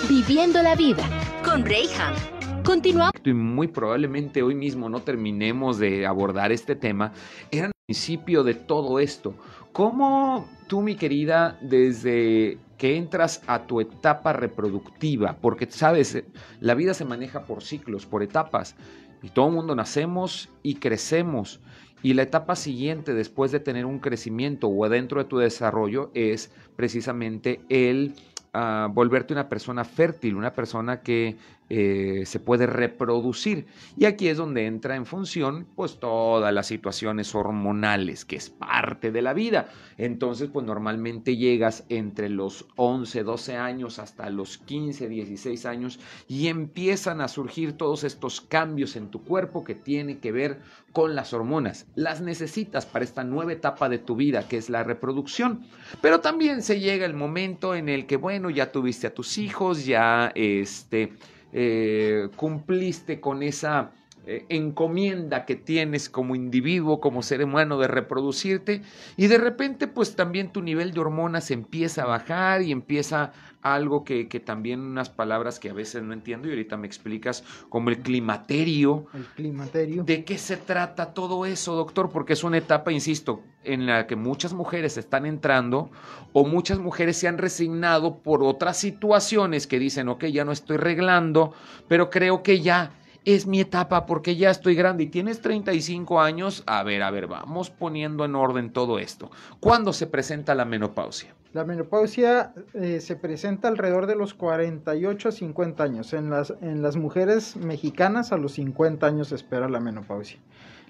Viviendo 0.06 0.62
la 0.62 0.76
Vida 0.76 1.08
con 1.42 1.64
Rayham. 1.64 2.33
Continuamos. 2.64 3.12
y 3.22 3.32
muy 3.32 3.68
probablemente 3.68 4.42
hoy 4.42 4.54
mismo 4.54 4.88
no 4.88 5.02
terminemos 5.02 5.78
de 5.78 6.06
abordar 6.06 6.50
este 6.50 6.74
tema, 6.74 7.12
era 7.50 7.66
el 7.66 7.72
principio 7.86 8.42
de 8.42 8.54
todo 8.54 8.98
esto. 8.98 9.34
¿Cómo 9.72 10.48
tú, 10.66 10.80
mi 10.80 10.94
querida, 10.94 11.58
desde 11.60 12.58
que 12.78 12.96
entras 12.96 13.42
a 13.46 13.66
tu 13.66 13.80
etapa 13.80 14.32
reproductiva, 14.32 15.36
porque 15.40 15.66
sabes, 15.70 16.24
la 16.60 16.74
vida 16.74 16.94
se 16.94 17.04
maneja 17.04 17.44
por 17.44 17.62
ciclos, 17.62 18.06
por 18.06 18.22
etapas, 18.22 18.76
y 19.22 19.28
todo 19.28 19.48
el 19.48 19.54
mundo 19.54 19.74
nacemos 19.74 20.48
y 20.62 20.76
crecemos, 20.76 21.60
y 22.02 22.14
la 22.14 22.22
etapa 22.22 22.56
siguiente 22.56 23.14
después 23.14 23.52
de 23.52 23.60
tener 23.60 23.86
un 23.86 23.98
crecimiento 23.98 24.68
o 24.68 24.88
dentro 24.88 25.22
de 25.22 25.28
tu 25.28 25.38
desarrollo 25.38 26.10
es 26.12 26.52
precisamente 26.76 27.60
el 27.70 28.14
ah, 28.52 28.88
volverte 28.92 29.32
una 29.32 29.48
persona 29.48 29.84
fértil, 29.84 30.36
una 30.36 30.52
persona 30.52 31.00
que 31.00 31.38
eh, 31.70 32.24
se 32.26 32.40
puede 32.40 32.66
reproducir. 32.66 33.66
Y 33.96 34.04
aquí 34.04 34.28
es 34.28 34.36
donde 34.36 34.66
entra 34.66 34.96
en 34.96 35.06
función 35.06 35.66
pues 35.74 35.98
todas 35.98 36.52
las 36.52 36.66
situaciones 36.66 37.34
hormonales, 37.34 38.24
que 38.24 38.36
es 38.36 38.50
parte 38.50 39.10
de 39.10 39.22
la 39.22 39.32
vida. 39.32 39.68
Entonces 39.96 40.50
pues 40.52 40.66
normalmente 40.66 41.36
llegas 41.36 41.84
entre 41.88 42.28
los 42.28 42.66
11, 42.76 43.22
12 43.22 43.56
años 43.56 43.98
hasta 43.98 44.28
los 44.30 44.58
15, 44.58 45.08
16 45.08 45.66
años 45.66 46.00
y 46.28 46.48
empiezan 46.48 47.20
a 47.20 47.28
surgir 47.28 47.72
todos 47.72 48.04
estos 48.04 48.40
cambios 48.40 48.96
en 48.96 49.08
tu 49.08 49.22
cuerpo 49.22 49.64
que 49.64 49.74
tienen 49.74 50.18
que 50.18 50.32
ver 50.32 50.60
con 50.92 51.14
las 51.14 51.32
hormonas. 51.32 51.86
Las 51.96 52.20
necesitas 52.20 52.86
para 52.86 53.04
esta 53.04 53.24
nueva 53.24 53.52
etapa 53.52 53.88
de 53.88 53.98
tu 53.98 54.16
vida, 54.16 54.46
que 54.48 54.56
es 54.56 54.70
la 54.70 54.84
reproducción. 54.84 55.66
Pero 56.00 56.20
también 56.20 56.62
se 56.62 56.78
llega 56.78 57.04
el 57.04 57.14
momento 57.14 57.74
en 57.74 57.88
el 57.88 58.06
que, 58.06 58.16
bueno, 58.16 58.50
ya 58.50 58.70
tuviste 58.70 59.08
a 59.08 59.14
tus 59.14 59.38
hijos, 59.38 59.84
ya 59.84 60.30
este, 60.34 61.12
eh, 61.54 62.28
cumpliste 62.34 63.20
con 63.20 63.42
esa 63.44 63.92
eh, 64.26 64.46
encomienda 64.48 65.44
que 65.44 65.54
tienes 65.54 66.08
como 66.08 66.34
individuo, 66.34 66.98
como 66.98 67.22
ser 67.22 67.44
humano 67.44 67.78
de 67.78 67.88
reproducirte 67.88 68.80
y 69.18 69.26
de 69.26 69.36
repente 69.36 69.86
pues 69.86 70.16
también 70.16 70.50
tu 70.50 70.62
nivel 70.62 70.92
de 70.92 71.00
hormonas 71.00 71.50
empieza 71.50 72.04
a 72.04 72.06
bajar 72.06 72.62
y 72.62 72.72
empieza 72.72 73.32
algo 73.60 74.02
que, 74.02 74.28
que 74.28 74.40
también 74.40 74.80
unas 74.80 75.10
palabras 75.10 75.58
que 75.58 75.68
a 75.68 75.74
veces 75.74 76.02
no 76.02 76.12
entiendo 76.14 76.48
y 76.48 76.52
ahorita 76.52 76.78
me 76.78 76.86
explicas 76.86 77.44
como 77.68 77.90
el 77.90 77.98
climaterio. 77.98 79.06
El 79.12 79.24
climaterio. 79.26 80.04
¿De 80.04 80.24
qué 80.24 80.38
se 80.38 80.56
trata 80.56 81.12
todo 81.12 81.44
eso, 81.44 81.74
doctor? 81.74 82.10
Porque 82.10 82.32
es 82.32 82.44
una 82.44 82.58
etapa, 82.58 82.92
insisto, 82.92 83.42
en 83.62 83.86
la 83.86 84.06
que 84.06 84.16
muchas 84.16 84.52
mujeres 84.52 84.96
están 84.96 85.26
entrando 85.26 85.90
o 86.32 86.46
muchas 86.46 86.78
mujeres 86.78 87.16
se 87.16 87.28
han 87.28 87.38
resignado 87.38 88.22
por 88.22 88.42
otras 88.42 88.78
situaciones 88.78 89.66
que 89.66 89.78
dicen, 89.78 90.08
ok, 90.08 90.24
ya 90.26 90.44
no 90.44 90.52
estoy 90.52 90.76
reglando, 90.76 91.52
pero 91.88 92.10
creo 92.10 92.42
que 92.42 92.60
ya 92.60 92.92
es 93.24 93.46
mi 93.46 93.60
etapa 93.60 94.06
porque 94.06 94.36
ya 94.36 94.50
estoy 94.50 94.74
grande 94.74 95.04
y 95.04 95.06
tienes 95.06 95.40
35 95.40 96.20
años. 96.20 96.62
A 96.66 96.82
ver, 96.82 97.02
a 97.02 97.10
ver, 97.10 97.26
vamos 97.26 97.70
poniendo 97.70 98.24
en 98.24 98.34
orden 98.34 98.72
todo 98.72 98.98
esto. 98.98 99.30
¿Cuándo 99.60 99.92
se 99.92 100.06
presenta 100.06 100.54
la 100.54 100.64
menopausia? 100.64 101.34
La 101.52 101.64
menopausia 101.64 102.52
eh, 102.74 103.00
se 103.00 103.16
presenta 103.16 103.68
alrededor 103.68 104.06
de 104.06 104.16
los 104.16 104.34
48 104.34 105.28
a 105.28 105.32
50 105.32 105.84
años. 105.84 106.12
En 106.12 106.28
las, 106.28 106.52
en 106.60 106.82
las 106.82 106.96
mujeres 106.96 107.56
mexicanas 107.56 108.32
a 108.32 108.36
los 108.36 108.52
50 108.54 109.06
años 109.06 109.28
se 109.28 109.36
espera 109.36 109.68
la 109.68 109.80
menopausia. 109.80 110.38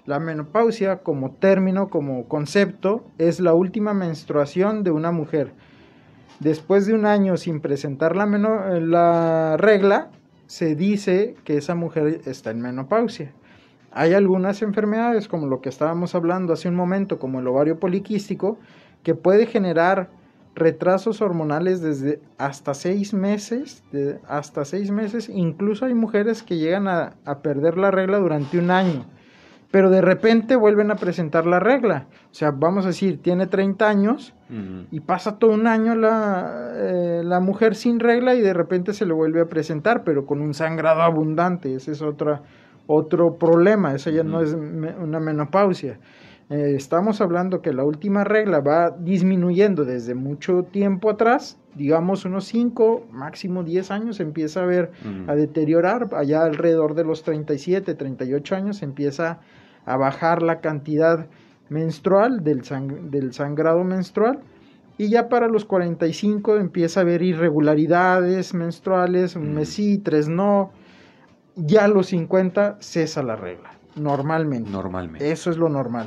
La 0.05 0.19
menopausia 0.19 0.97
como 1.03 1.31
término, 1.31 1.89
como 1.89 2.27
concepto, 2.27 3.05
es 3.17 3.39
la 3.39 3.53
última 3.53 3.93
menstruación 3.93 4.83
de 4.83 4.91
una 4.91 5.11
mujer. 5.11 5.53
después 6.39 6.85
de 6.85 6.93
un 6.93 7.05
año 7.05 7.37
sin 7.37 7.61
presentar 7.61 8.15
la, 8.15 8.25
la 8.25 9.55
regla, 9.57 10.09
se 10.47 10.75
dice 10.75 11.35
que 11.43 11.57
esa 11.57 11.75
mujer 11.75 12.21
está 12.25 12.51
en 12.51 12.61
menopausia. 12.61 13.33
Hay 13.91 14.13
algunas 14.13 14.61
enfermedades, 14.61 15.27
como 15.27 15.47
lo 15.47 15.61
que 15.61 15.69
estábamos 15.69 16.15
hablando 16.15 16.53
hace 16.53 16.67
un 16.67 16.75
momento, 16.75 17.17
como 17.17 17.39
el 17.39 17.47
ovario 17.47 17.79
poliquístico, 17.79 18.57
que 19.03 19.15
puede 19.15 19.45
generar 19.45 20.09
retrasos 20.55 21.21
hormonales 21.21 21.81
desde 21.81 22.19
hasta 22.37 22.73
seis 22.73 23.13
meses, 23.13 23.83
hasta 24.27 24.65
seis 24.65 24.91
meses. 24.91 25.29
Incluso 25.29 25.85
hay 25.85 25.93
mujeres 25.93 26.43
que 26.43 26.57
llegan 26.57 26.87
a, 26.87 27.15
perder 27.41 27.77
la 27.77 27.91
regla 27.91 28.17
durante 28.17 28.57
un 28.57 28.71
año, 28.71 29.05
pero 29.71 29.89
de 29.89 30.01
repente 30.01 30.55
vuelven 30.55 30.91
a 30.91 30.95
presentar 30.95 31.45
la 31.45 31.59
regla. 31.59 32.07
O 32.31 32.33
sea, 32.33 32.51
vamos 32.51 32.85
a 32.85 32.89
decir, 32.89 33.21
tiene 33.21 33.47
30 33.47 33.87
años 33.87 34.33
y 34.91 34.99
pasa 34.99 35.37
todo 35.37 35.51
un 35.51 35.67
año 35.67 35.95
la, 35.95 36.71
eh, 36.75 37.21
la 37.23 37.39
mujer 37.39 37.75
sin 37.75 37.99
regla 37.99 38.35
y 38.35 38.41
de 38.41 38.53
repente 38.53 38.93
se 38.93 39.05
le 39.05 39.13
vuelve 39.13 39.41
a 39.41 39.45
presentar, 39.45 40.03
pero 40.03 40.25
con 40.25 40.41
un 40.41 40.53
sangrado 40.53 41.01
abundante. 41.01 41.73
Ese 41.73 41.91
es 41.91 42.01
otra 42.01 42.43
otro 42.87 43.37
problema, 43.37 43.95
eso 43.95 44.09
ya 44.09 44.23
no 44.23 44.41
es 44.41 44.53
una 44.53 45.19
menopausia. 45.19 45.97
Eh, 46.49 46.73
estamos 46.75 47.21
hablando 47.21 47.61
que 47.61 47.73
la 47.73 47.83
última 47.83 48.23
regla 48.23 48.59
va 48.59 48.91
disminuyendo 48.91 49.83
desde 49.83 50.13
mucho 50.13 50.63
tiempo 50.63 51.09
atrás, 51.09 51.57
digamos 51.73 52.23
unos 52.23 52.45
5, 52.45 53.07
máximo 53.11 53.63
10 53.63 53.89
años, 53.89 54.19
empieza 54.19 54.61
a 54.61 54.65
ver, 54.65 54.91
a 55.27 55.33
deteriorar, 55.33 56.09
allá 56.13 56.43
alrededor 56.43 56.93
de 56.93 57.03
los 57.03 57.23
37, 57.23 57.95
38 57.95 58.55
años 58.55 58.83
empieza 58.83 59.39
a 59.85 59.97
bajar 59.97 60.43
la 60.43 60.61
cantidad 60.61 61.25
menstrual 61.69 62.43
del, 62.43 62.61
del 63.09 63.33
sangrado 63.33 63.83
menstrual 63.83 64.39
y 64.99 65.09
ya 65.09 65.29
para 65.29 65.47
los 65.47 65.65
45 65.65 66.57
empieza 66.57 66.99
a 66.99 67.03
haber 67.03 67.23
irregularidades 67.23 68.53
menstruales, 68.53 69.35
un 69.35 69.55
mes 69.55 69.69
sí, 69.69 69.97
tres 69.97 70.29
no, 70.29 70.71
ya 71.55 71.85
a 71.85 71.87
los 71.87 72.07
50 72.07 72.77
cesa 72.81 73.23
la 73.23 73.35
regla, 73.35 73.71
normalmente. 73.95 74.69
Normalmente. 74.69 75.31
Eso 75.31 75.49
es 75.49 75.57
lo 75.57 75.69
normal. 75.69 76.05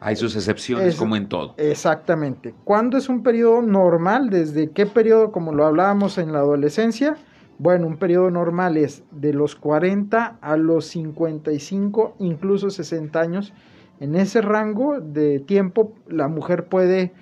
Hay 0.00 0.16
sus 0.16 0.36
excepciones 0.36 0.96
como 0.96 1.16
en 1.16 1.28
todo. 1.28 1.54
Exactamente. 1.56 2.54
¿Cuándo 2.64 2.96
es 2.96 3.08
un 3.08 3.22
periodo 3.22 3.62
normal? 3.62 4.30
¿Desde 4.30 4.70
qué 4.70 4.86
periodo, 4.86 5.32
como 5.32 5.52
lo 5.52 5.66
hablábamos 5.66 6.18
en 6.18 6.32
la 6.32 6.38
adolescencia? 6.38 7.16
Bueno, 7.58 7.88
un 7.88 7.96
periodo 7.96 8.30
normal 8.30 8.76
es 8.76 9.02
de 9.10 9.32
los 9.32 9.56
40 9.56 10.38
a 10.40 10.56
los 10.56 10.86
55, 10.86 12.14
incluso 12.20 12.70
60 12.70 13.20
años. 13.20 13.52
En 13.98 14.14
ese 14.14 14.40
rango 14.40 15.00
de 15.00 15.40
tiempo 15.40 15.92
la 16.06 16.28
mujer 16.28 16.68
puede 16.68 17.12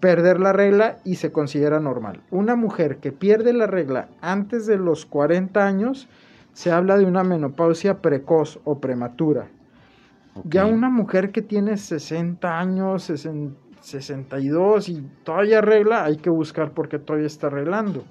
perder 0.00 0.40
la 0.40 0.54
regla 0.54 0.96
y 1.04 1.16
se 1.16 1.30
considera 1.30 1.78
normal. 1.78 2.22
Una 2.30 2.56
mujer 2.56 2.96
que 2.96 3.12
pierde 3.12 3.52
la 3.52 3.66
regla 3.66 4.08
antes 4.22 4.66
de 4.66 4.78
los 4.78 5.04
40 5.04 5.64
años 5.64 6.08
se 6.54 6.72
habla 6.72 6.96
de 6.96 7.04
una 7.04 7.22
menopausia 7.22 8.00
precoz 8.00 8.58
o 8.64 8.80
prematura. 8.80 9.48
Ya 10.44 10.66
una 10.66 10.88
mujer 10.88 11.30
que 11.30 11.42
tiene 11.42 11.76
60 11.76 12.58
años, 12.58 13.04
62 13.80 14.88
y 14.88 15.02
todavía 15.24 15.58
arregla, 15.58 16.04
hay 16.04 16.16
que 16.16 16.30
buscar 16.30 16.72
porque 16.72 16.98
todavía 16.98 17.26
está 17.26 17.48
arreglando. 17.48 18.04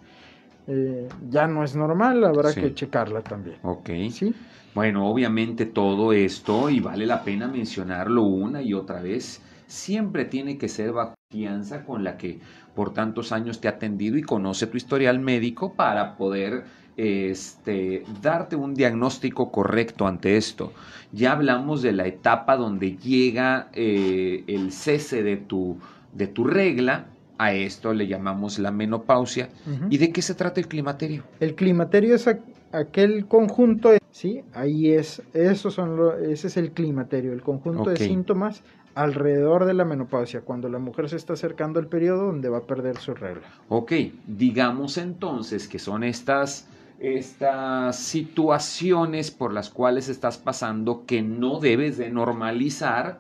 Eh, 0.67 1.07
ya 1.29 1.47
no 1.47 1.63
es 1.63 1.75
normal, 1.75 2.23
habrá 2.23 2.53
que 2.53 2.73
checarla 2.73 3.21
también. 3.21 3.57
Ok. 3.63 3.89
¿Sí? 4.12 4.34
Bueno, 4.73 5.10
obviamente 5.10 5.65
todo 5.65 6.13
esto, 6.13 6.69
y 6.69 6.79
vale 6.79 7.05
la 7.05 7.23
pena 7.23 7.47
mencionarlo 7.47 8.23
una 8.23 8.62
y 8.62 8.73
otra 8.73 9.01
vez, 9.01 9.41
siempre 9.67 10.25
tiene 10.25 10.57
que 10.57 10.69
ser 10.69 10.93
bajo 10.93 11.15
confianza 11.29 11.84
con 11.84 12.03
la 12.03 12.17
que 12.17 12.39
por 12.75 12.93
tantos 12.93 13.31
años 13.31 13.60
te 13.60 13.67
ha 13.67 13.71
atendido 13.71 14.17
y 14.17 14.21
conoce 14.21 14.67
tu 14.67 14.77
historial 14.77 15.19
médico 15.19 15.73
para 15.75 16.15
poder 16.15 16.63
este, 17.01 18.03
darte 18.21 18.55
un 18.55 18.75
diagnóstico 18.75 19.51
correcto 19.51 20.05
ante 20.05 20.37
esto. 20.37 20.71
Ya 21.11 21.31
hablamos 21.31 21.81
de 21.81 21.93
la 21.93 22.05
etapa 22.05 22.57
donde 22.57 22.95
llega 22.95 23.69
eh, 23.73 24.43
el 24.45 24.71
cese 24.71 25.23
de 25.23 25.37
tu, 25.37 25.77
de 26.13 26.27
tu 26.27 26.43
regla, 26.43 27.07
a 27.39 27.53
esto 27.53 27.91
le 27.95 28.05
llamamos 28.05 28.59
la 28.59 28.69
menopausia. 28.69 29.49
¿Y 29.89 29.97
de 29.97 30.11
qué 30.11 30.21
se 30.21 30.35
trata 30.35 30.59
el 30.59 30.67
climaterio? 30.67 31.23
El 31.39 31.55
climaterio 31.55 32.13
es 32.13 32.29
aquel 32.71 33.25
conjunto, 33.25 33.89
sí, 34.11 34.43
ahí 34.53 34.91
es, 34.91 35.23
eso 35.33 35.71
son 35.71 35.97
ese 36.21 36.47
es 36.47 36.57
el 36.57 36.71
climaterio, 36.71 37.33
el 37.33 37.41
conjunto 37.41 37.89
de 37.89 37.97
síntomas 37.97 38.61
alrededor 38.93 39.65
de 39.65 39.73
la 39.73 39.85
menopausia, 39.85 40.41
cuando 40.41 40.69
la 40.69 40.77
mujer 40.77 41.09
se 41.09 41.15
está 41.15 41.33
acercando 41.33 41.79
al 41.79 41.87
periodo 41.87 42.27
donde 42.27 42.47
va 42.49 42.59
a 42.59 42.67
perder 42.67 42.97
su 42.97 43.15
regla. 43.15 43.47
Ok, 43.69 43.91
digamos 44.27 44.99
entonces 44.99 45.67
que 45.67 45.79
son 45.79 46.03
estas 46.03 46.67
estas 47.01 47.97
situaciones 47.97 49.31
por 49.31 49.53
las 49.53 49.69
cuales 49.69 50.07
estás 50.07 50.37
pasando 50.37 51.05
que 51.05 51.21
no 51.21 51.59
debes 51.59 51.97
de 51.97 52.11
normalizar. 52.11 53.19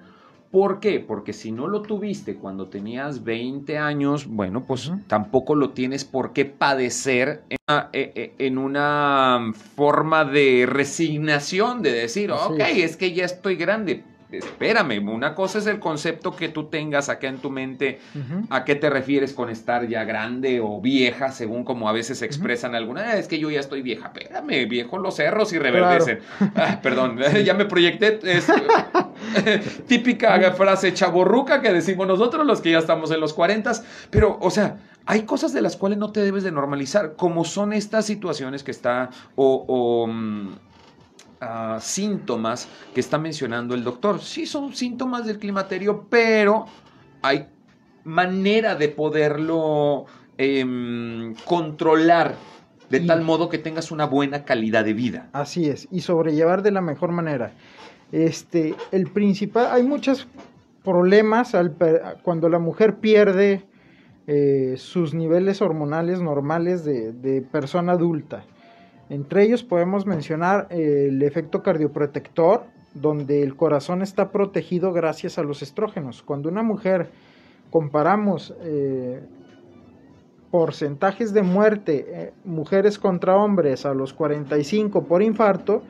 ¿Por 0.51 0.79
qué? 0.79 0.99
Porque 0.99 1.33
si 1.33 1.51
no 1.51 1.67
lo 1.67 1.81
tuviste 1.81 2.35
cuando 2.35 2.67
tenías 2.67 3.23
20 3.23 3.77
años, 3.77 4.27
bueno, 4.27 4.65
pues 4.65 4.91
tampoco 5.07 5.55
lo 5.55 5.71
tienes 5.71 6.05
por 6.05 6.33
qué 6.33 6.45
padecer 6.45 7.43
en 7.49 7.57
una, 7.67 7.89
e, 7.93 8.11
e, 8.37 8.45
en 8.45 8.57
una 8.57 9.51
forma 9.75 10.25
de 10.25 10.65
resignación, 10.67 11.81
de 11.81 11.93
decir, 11.93 12.31
ok, 12.31 12.59
es 12.75 12.97
que 12.97 13.13
ya 13.13 13.25
estoy 13.25 13.55
grande 13.55 14.03
espérame, 14.31 15.07
una 15.07 15.35
cosa 15.35 15.59
es 15.59 15.67
el 15.67 15.79
concepto 15.79 16.35
que 16.35 16.49
tú 16.49 16.65
tengas 16.65 17.09
acá 17.09 17.27
en 17.27 17.37
tu 17.37 17.49
mente, 17.49 17.99
a 18.49 18.63
qué 18.65 18.75
te 18.75 18.89
refieres 18.89 19.33
con 19.33 19.49
estar 19.49 19.87
ya 19.87 20.03
grande 20.03 20.59
o 20.61 20.79
vieja, 20.81 21.31
según 21.31 21.63
como 21.63 21.89
a 21.89 21.91
veces 21.91 22.21
expresan 22.21 22.75
algunas, 22.75 23.05
ah, 23.05 23.17
es 23.17 23.27
que 23.27 23.39
yo 23.39 23.49
ya 23.49 23.59
estoy 23.59 23.81
vieja, 23.81 24.11
espérame, 24.13 24.67
viejo 24.67 24.97
los 24.97 25.15
cerros 25.15 25.53
y 25.53 25.59
reverdecen. 25.59 26.19
Ah, 26.55 26.79
perdón, 26.81 27.17
ya 27.45 27.53
me 27.53 27.65
proyecté, 27.65 28.19
es 28.23 28.47
típica 29.87 30.51
frase 30.53 30.93
chaborruca 30.93 31.61
que 31.61 31.71
decimos 31.71 32.07
nosotros 32.07 32.45
los 32.45 32.61
que 32.61 32.71
ya 32.71 32.79
estamos 32.79 33.11
en 33.11 33.19
los 33.19 33.33
cuarentas, 33.33 33.85
pero, 34.09 34.37
o 34.41 34.49
sea, 34.49 34.77
hay 35.05 35.23
cosas 35.23 35.53
de 35.53 35.61
las 35.61 35.77
cuales 35.77 35.97
no 35.97 36.11
te 36.11 36.21
debes 36.21 36.43
de 36.43 36.51
normalizar, 36.51 37.15
como 37.15 37.43
son 37.43 37.73
estas 37.73 38.05
situaciones 38.05 38.63
que 38.63 38.71
está, 38.71 39.09
o, 39.35 40.07
mm, 41.41 41.79
síntomas 41.79 42.69
que 42.93 42.99
está 42.99 43.17
mencionando 43.17 43.75
el 43.75 43.83
doctor. 43.83 44.21
Sí, 44.21 44.45
son 44.45 44.73
síntomas 44.73 45.25
del 45.25 45.39
climaterio, 45.39 46.05
pero 46.09 46.65
hay 47.21 47.47
manera 48.03 48.75
de 48.75 48.89
poderlo 48.89 50.05
em, 50.37 51.35
controlar 51.45 52.35
de 52.89 52.99
tal 52.99 53.21
modo 53.21 53.47
que 53.47 53.57
tengas 53.57 53.89
una 53.91 54.05
buena 54.05 54.43
calidad 54.43 54.83
de 54.83 54.93
vida. 54.93 55.29
Así 55.31 55.69
es, 55.69 55.87
y 55.91 56.01
sobrellevar 56.01 56.61
de 56.61 56.71
la 56.71 56.81
mejor 56.81 57.11
manera. 57.11 57.53
Este, 58.11 58.75
el 58.91 59.07
principal, 59.07 59.67
hay 59.71 59.83
muchos 59.83 60.27
problemas 60.83 61.55
al, 61.55 61.75
cuando 62.21 62.49
la 62.49 62.59
mujer 62.59 62.97
pierde 62.97 63.63
eh, 64.27 64.75
sus 64.77 65.13
niveles 65.13 65.61
hormonales 65.61 66.21
normales 66.21 66.83
de, 66.83 67.13
de 67.13 67.41
persona 67.41 67.93
adulta. 67.93 68.43
Entre 69.11 69.43
ellos 69.43 69.61
podemos 69.61 70.05
mencionar 70.05 70.67
el 70.69 71.21
efecto 71.21 71.61
cardioprotector, 71.61 72.63
donde 72.93 73.43
el 73.43 73.57
corazón 73.57 74.01
está 74.01 74.31
protegido 74.31 74.93
gracias 74.93 75.37
a 75.37 75.43
los 75.43 75.61
estrógenos. 75.61 76.23
Cuando 76.23 76.47
una 76.47 76.63
mujer 76.63 77.09
comparamos 77.71 78.55
eh, 78.61 79.21
porcentajes 80.49 81.33
de 81.33 81.43
muerte, 81.43 82.05
eh, 82.07 82.33
mujeres 82.45 82.97
contra 82.97 83.35
hombres 83.35 83.85
a 83.85 83.93
los 83.93 84.13
45 84.13 85.03
por 85.03 85.21
infarto, 85.21 85.83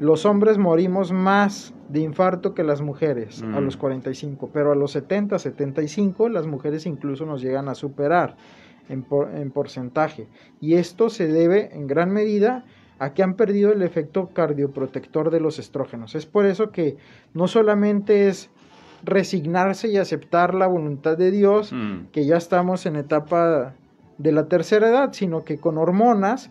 los 0.00 0.26
hombres 0.26 0.58
morimos 0.58 1.12
más 1.12 1.72
de 1.88 2.00
infarto 2.00 2.54
que 2.54 2.64
las 2.64 2.80
mujeres 2.80 3.40
a 3.54 3.60
los 3.60 3.76
45, 3.76 4.46
mm. 4.46 4.50
pero 4.52 4.72
a 4.72 4.74
los 4.74 4.90
70, 4.90 5.38
75 5.38 6.28
las 6.28 6.48
mujeres 6.48 6.86
incluso 6.86 7.24
nos 7.24 7.40
llegan 7.40 7.68
a 7.68 7.76
superar 7.76 8.36
en, 8.88 9.50
porcentaje. 9.50 10.26
Y 10.60 10.74
esto 10.74 11.10
se 11.10 11.26
debe 11.28 11.74
en 11.74 11.86
gran 11.86 12.10
medida 12.10 12.64
a 12.98 13.14
que 13.14 13.22
han 13.22 13.34
perdido 13.34 13.72
el 13.72 13.82
efecto 13.82 14.30
cardioprotector 14.32 15.30
de 15.30 15.40
los 15.40 15.58
estrógenos. 15.58 16.14
Es 16.14 16.26
por 16.26 16.46
eso 16.46 16.70
que 16.70 16.96
no 17.34 17.46
solamente 17.46 18.28
es 18.28 18.50
resignarse 19.04 19.88
y 19.88 19.96
aceptar 19.96 20.54
la 20.54 20.66
voluntad 20.66 21.16
de 21.16 21.30
Dios, 21.30 21.72
mm. 21.72 22.06
que 22.12 22.26
ya 22.26 22.36
estamos 22.36 22.86
en 22.86 22.96
etapa 22.96 23.74
de 24.18 24.32
la 24.32 24.48
tercera 24.48 24.88
edad, 24.88 25.12
sino 25.12 25.44
que 25.44 25.58
con 25.58 25.78
hormonas 25.78 26.50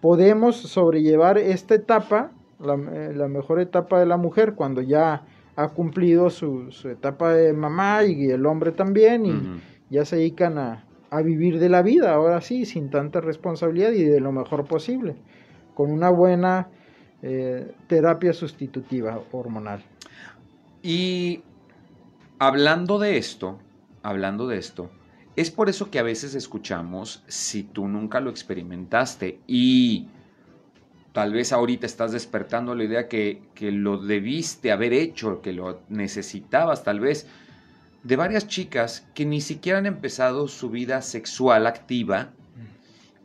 podemos 0.00 0.56
sobrellevar 0.56 1.38
esta 1.38 1.74
etapa, 1.74 2.30
la, 2.60 2.74
eh, 2.74 3.28
mejor 3.28 3.60
etapa 3.60 3.98
de 3.98 4.06
la 4.06 4.16
mujer, 4.16 4.54
cuando 4.54 4.80
ya 4.80 5.24
ha 5.56 5.68
cumplido 5.70 6.30
su, 6.30 6.68
etapa 6.84 7.32
de 7.32 7.52
mamá 7.52 8.04
y 8.04 8.30
el 8.30 8.46
hombre 8.46 8.70
también, 8.70 9.26
y 9.26 9.60
ya 9.90 10.04
se 10.04 10.16
dedican 10.16 10.56
a, 10.56 10.84
a 11.10 11.22
vivir 11.22 11.58
de 11.58 11.68
la 11.68 11.82
vida, 11.82 12.12
ahora 12.14 12.40
sí, 12.40 12.64
sin 12.64 12.90
tanta 12.90 13.20
responsabilidad 13.20 13.92
y 13.92 14.04
de 14.04 14.20
lo 14.20 14.32
mejor 14.32 14.66
posible, 14.66 15.16
con 15.74 15.90
una 15.90 16.10
buena 16.10 16.68
eh, 17.22 17.72
terapia 17.86 18.32
sustitutiva 18.32 19.20
hormonal. 19.32 19.84
Y 20.82 21.42
hablando 22.38 22.98
de 22.98 23.16
esto, 23.18 23.58
hablando 24.02 24.46
de 24.46 24.58
esto, 24.58 24.90
Es 25.38 25.52
por 25.52 25.68
eso 25.68 25.88
que 25.88 26.00
a 26.00 26.02
veces 26.02 26.34
escuchamos, 26.34 27.22
si 27.28 27.62
tú 27.62 27.86
nunca 27.86 28.18
lo 28.18 28.28
experimentaste 28.28 29.38
y 29.46 30.08
tal 31.12 31.32
vez 31.32 31.52
ahorita 31.52 31.86
estás 31.86 32.10
despertando 32.10 32.74
la 32.74 32.82
idea 32.82 33.06
que, 33.06 33.42
que 33.54 33.70
lo 33.70 33.98
debiste 33.98 34.72
haber 34.72 34.92
hecho, 34.92 35.40
que 35.40 35.52
lo 35.52 35.82
necesitabas 35.88 36.82
tal 36.82 36.98
vez, 36.98 37.28
de 38.02 38.16
varias 38.16 38.46
chicas 38.46 39.06
que 39.14 39.26
ni 39.26 39.40
siquiera 39.40 39.78
han 39.78 39.86
empezado 39.86 40.48
su 40.48 40.70
vida 40.70 41.02
sexual 41.02 41.66
activa 41.66 42.30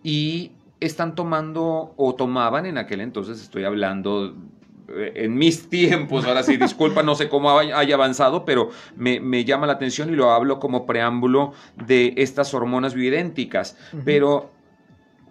y 0.03 0.51
están 0.79 1.15
tomando 1.15 1.93
o 1.95 2.15
tomaban 2.15 2.65
en 2.65 2.77
aquel 2.77 3.01
entonces, 3.01 3.41
estoy 3.41 3.63
hablando 3.63 4.35
eh, 4.89 5.13
en 5.15 5.35
mis 5.35 5.69
tiempos, 5.69 6.25
ahora 6.25 6.43
sí, 6.43 6.57
disculpa, 6.57 7.03
no 7.03 7.15
sé 7.15 7.29
cómo 7.29 7.57
haya 7.57 7.95
avanzado, 7.95 8.45
pero 8.45 8.69
me, 8.95 9.19
me, 9.19 9.45
llama 9.45 9.67
la 9.67 9.73
atención 9.73 10.11
y 10.11 10.15
lo 10.15 10.31
hablo 10.31 10.59
como 10.59 10.85
preámbulo 10.85 11.53
de 11.87 12.13
estas 12.17 12.53
hormonas 12.53 12.93
bioidénticas. 12.93 13.77
Pero 14.03 14.51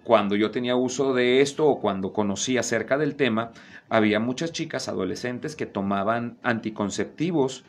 cuando 0.05 0.35
yo 0.37 0.51
tenía 0.51 0.75
uso 0.75 1.13
de 1.13 1.43
esto 1.43 1.67
o 1.67 1.81
cuando 1.81 2.13
conocí 2.13 2.57
acerca 2.57 2.97
del 2.97 3.15
tema, 3.15 3.53
había 3.89 4.21
muchas 4.21 4.53
chicas 4.53 4.89
adolescentes 4.89 5.55
que 5.55 5.67
tomaban 5.67 6.39
anticonceptivos 6.43 7.65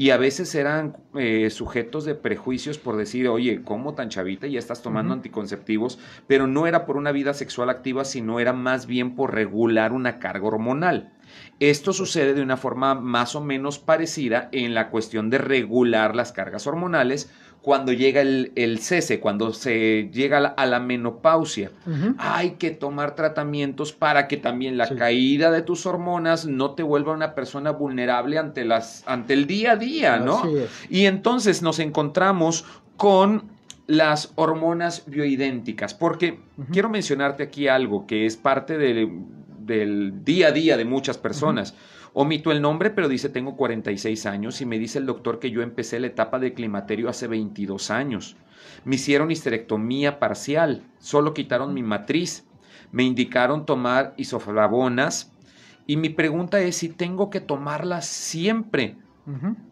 y 0.00 0.12
a 0.12 0.16
veces 0.16 0.54
eran 0.54 0.96
eh, 1.14 1.50
sujetos 1.50 2.06
de 2.06 2.14
prejuicios 2.14 2.78
por 2.78 2.96
decir, 2.96 3.28
oye, 3.28 3.60
¿cómo 3.62 3.92
tan 3.92 4.08
chavita 4.08 4.46
ya 4.46 4.58
estás 4.58 4.80
tomando 4.80 5.12
anticonceptivos? 5.12 5.98
Pero 6.26 6.46
no 6.46 6.66
era 6.66 6.86
por 6.86 6.96
una 6.96 7.12
vida 7.12 7.34
sexual 7.34 7.68
activa, 7.68 8.06
sino 8.06 8.40
era 8.40 8.54
más 8.54 8.86
bien 8.86 9.14
por 9.14 9.34
regular 9.34 9.92
una 9.92 10.18
carga 10.18 10.46
hormonal. 10.46 11.12
Esto 11.58 11.92
sucede 11.92 12.32
de 12.32 12.40
una 12.40 12.56
forma 12.56 12.94
más 12.94 13.36
o 13.36 13.42
menos 13.42 13.78
parecida 13.78 14.48
en 14.52 14.72
la 14.72 14.88
cuestión 14.88 15.28
de 15.28 15.36
regular 15.36 16.16
las 16.16 16.32
cargas 16.32 16.66
hormonales 16.66 17.30
cuando 17.62 17.92
llega 17.92 18.22
el, 18.22 18.78
cese, 18.80 19.20
cuando 19.20 19.52
se 19.52 20.08
llega 20.12 20.38
a 20.38 20.66
la, 20.66 20.80
menopausia. 20.80 21.70
Hay 22.18 22.52
que 22.52 22.70
tomar 22.70 23.14
tratamientos 23.14 23.92
para 23.92 24.28
que 24.28 24.38
también 24.38 24.78
la 24.78 24.88
caída 24.88 25.50
de 25.50 25.62
tus 25.62 25.84
hormonas 25.84 26.46
no 26.46 26.70
te 26.72 26.82
vuelva 26.82 27.12
una 27.12 27.34
persona 27.34 27.70
vulnerable 27.72 28.38
ante, 28.38 28.64
las, 28.64 29.04
ante 29.06 29.34
el 29.34 29.46
día 29.46 29.72
a 29.72 29.76
día, 29.76 30.18
¿no? 30.18 30.42
Y 30.88 31.04
entonces 31.04 31.60
nos 31.62 31.78
encontramos 31.80 32.64
con 32.96 33.44
las 33.86 34.32
hormonas 34.36 35.02
bioidénticas, 35.06 35.94
porque 35.94 36.38
quiero 36.72 36.88
mencionarte 36.88 37.42
aquí 37.42 37.68
algo 37.68 38.06
que 38.06 38.24
es 38.24 38.36
parte 38.36 38.78
del 38.78 40.24
día 40.24 40.48
a 40.48 40.52
día 40.52 40.76
de 40.76 40.84
muchas 40.84 41.18
personas. 41.18 41.74
Omito 42.12 42.50
el 42.50 42.60
nombre, 42.60 42.90
pero 42.90 43.08
dice 43.08 43.28
tengo 43.28 43.56
46 43.56 44.26
años 44.26 44.60
y 44.60 44.66
me 44.66 44.78
dice 44.78 44.98
el 44.98 45.06
doctor 45.06 45.38
que 45.38 45.50
yo 45.50 45.62
empecé 45.62 46.00
la 46.00 46.08
etapa 46.08 46.38
de 46.38 46.54
climaterio 46.54 47.08
hace 47.08 47.26
22 47.26 47.90
años. 47.90 48.36
Me 48.84 48.96
hicieron 48.96 49.30
histerectomía 49.30 50.18
parcial, 50.18 50.82
solo 50.98 51.34
quitaron 51.34 51.72
mi 51.74 51.82
matriz, 51.82 52.46
me 52.92 53.04
indicaron 53.04 53.64
tomar 53.64 54.14
isoflavonas 54.16 55.32
y 55.86 55.96
mi 55.96 56.08
pregunta 56.08 56.60
es 56.60 56.76
si 56.76 56.88
tengo 56.88 57.30
que 57.30 57.40
tomarlas 57.40 58.06
siempre 58.06 58.96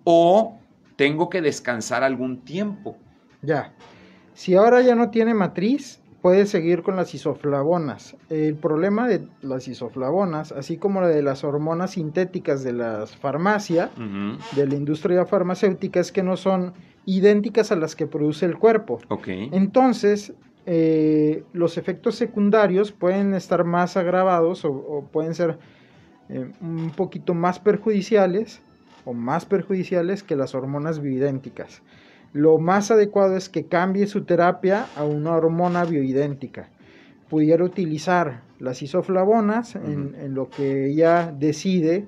o 0.05 0.59
tengo 0.97 1.29
que 1.29 1.43
descansar 1.43 2.05
algún 2.05 2.45
tiempo. 2.45 2.97
Ya. 3.43 3.73
Si 4.35 4.55
ahora 4.55 4.81
ya 4.83 4.95
no 4.95 5.11
tiene 5.11 5.35
matriz, 5.35 6.01
puede 6.29 6.45
seguir 6.45 6.83
con 6.83 6.95
las 6.95 7.15
isoflavonas. 7.15 8.15
El 8.29 8.55
problema 8.55 9.09
de 9.09 9.27
las 9.41 9.67
isoflavonas, 9.67 10.53
así 10.53 10.77
como 10.77 11.01
la 11.01 11.09
de 11.09 11.23
las 11.23 11.43
hormonas 11.43 11.93
sintéticas 11.93 12.63
de 12.63 12.75
la 12.75 13.07
farmacia, 13.07 13.89
de 14.55 14.67
la 14.67 14.75
industria 14.75 15.25
farmacéutica, 15.25 16.01
es 16.01 16.13
que 16.13 16.23
no 16.23 16.37
son 16.37 16.75
idénticas 17.07 17.73
a 17.73 17.77
las 17.77 17.97
que 17.97 18.07
produce 18.07 18.45
el 18.45 18.59
cuerpo. 18.59 18.99
Entonces, 19.27 20.35
eh, 20.67 21.45
los 21.55 21.79
efectos 21.79 22.17
secundarios 22.17 22.93
pueden 22.93 23.33
estar 23.33 23.65
más 23.65 23.97
agravados 23.97 24.67
o, 24.67 25.09
pueden 25.11 25.35
ser 25.35 25.59
eh, 26.29 26.53
un 26.61 26.91
poquito 26.95 27.33
más 27.33 27.59
perjudiciales 27.59 28.61
o 29.07 29.15
más 29.15 29.47
perjudiciales 29.47 30.23
que 30.23 30.37
las 30.37 30.55
hormonas 30.55 31.01
bioidénticas 31.01 31.81
lo 32.33 32.59
más 32.59 32.91
adecuado 32.91 33.37
es 33.37 33.49
que 33.49 33.67
cambie 33.67 34.07
su 34.07 34.25
terapia 34.25 34.87
a 34.97 35.05
una 35.05 35.35
hormona 35.35 35.85
bioidéntica. 35.85 36.69
Pudiera 37.29 37.65
utilizar 37.65 38.43
las 38.59 38.83
isoflavonas 38.83 39.77
en, 39.77 40.35
lo 40.35 40.49
que 40.49 40.87
ella 40.91 41.33
decide 41.37 42.07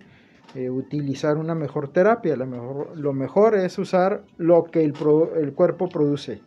eh, 0.55 0.71
utilizar 0.71 1.37
una 1.37 1.55
mejor 1.55 1.93
terapia. 1.93 2.37
lo 2.37 3.13
mejor 3.13 3.55
es 3.55 3.79
usar 3.79 4.25
lo 4.37 4.65
que 4.65 4.83
el, 4.83 4.95
el 5.37 5.53
cuerpo 5.53 5.89
produce. 5.89 6.41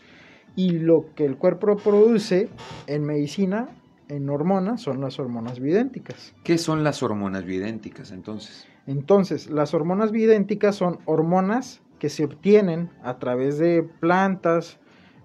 Y 0.56 0.80
lo 0.80 1.06
que 1.16 1.26
el 1.26 1.38
cuerpo 1.38 1.78
produce 1.78 2.50
en 2.88 3.04
medicina, 3.04 3.70
en 4.08 4.30
hormonas, 4.30 4.82
son 4.82 5.02
las 5.02 5.20
hormonas 5.20 5.60
bioidénticas. 5.60 6.34
¿Qué 6.44 6.58
son 6.58 6.84
las 6.84 7.02
hormonas 7.02 7.44
bioidénticas 7.46 8.12
entonces? 8.12 8.68
Entonces, 8.86 9.50
las 9.50 9.74
hormonas 9.74 10.12
bioidénticas 10.12 10.76
son 10.76 11.00
hormonas 11.06 11.82
que 12.04 12.10
se 12.10 12.26
obtienen 12.26 12.90
a 13.02 13.18
través 13.18 13.58
de 13.60 13.82
plantas, 14.02 14.78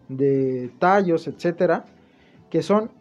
de 0.09 0.71
tallos, 0.79 1.27
etcétera, 1.27 1.87
que 2.51 2.63
son 2.63 2.93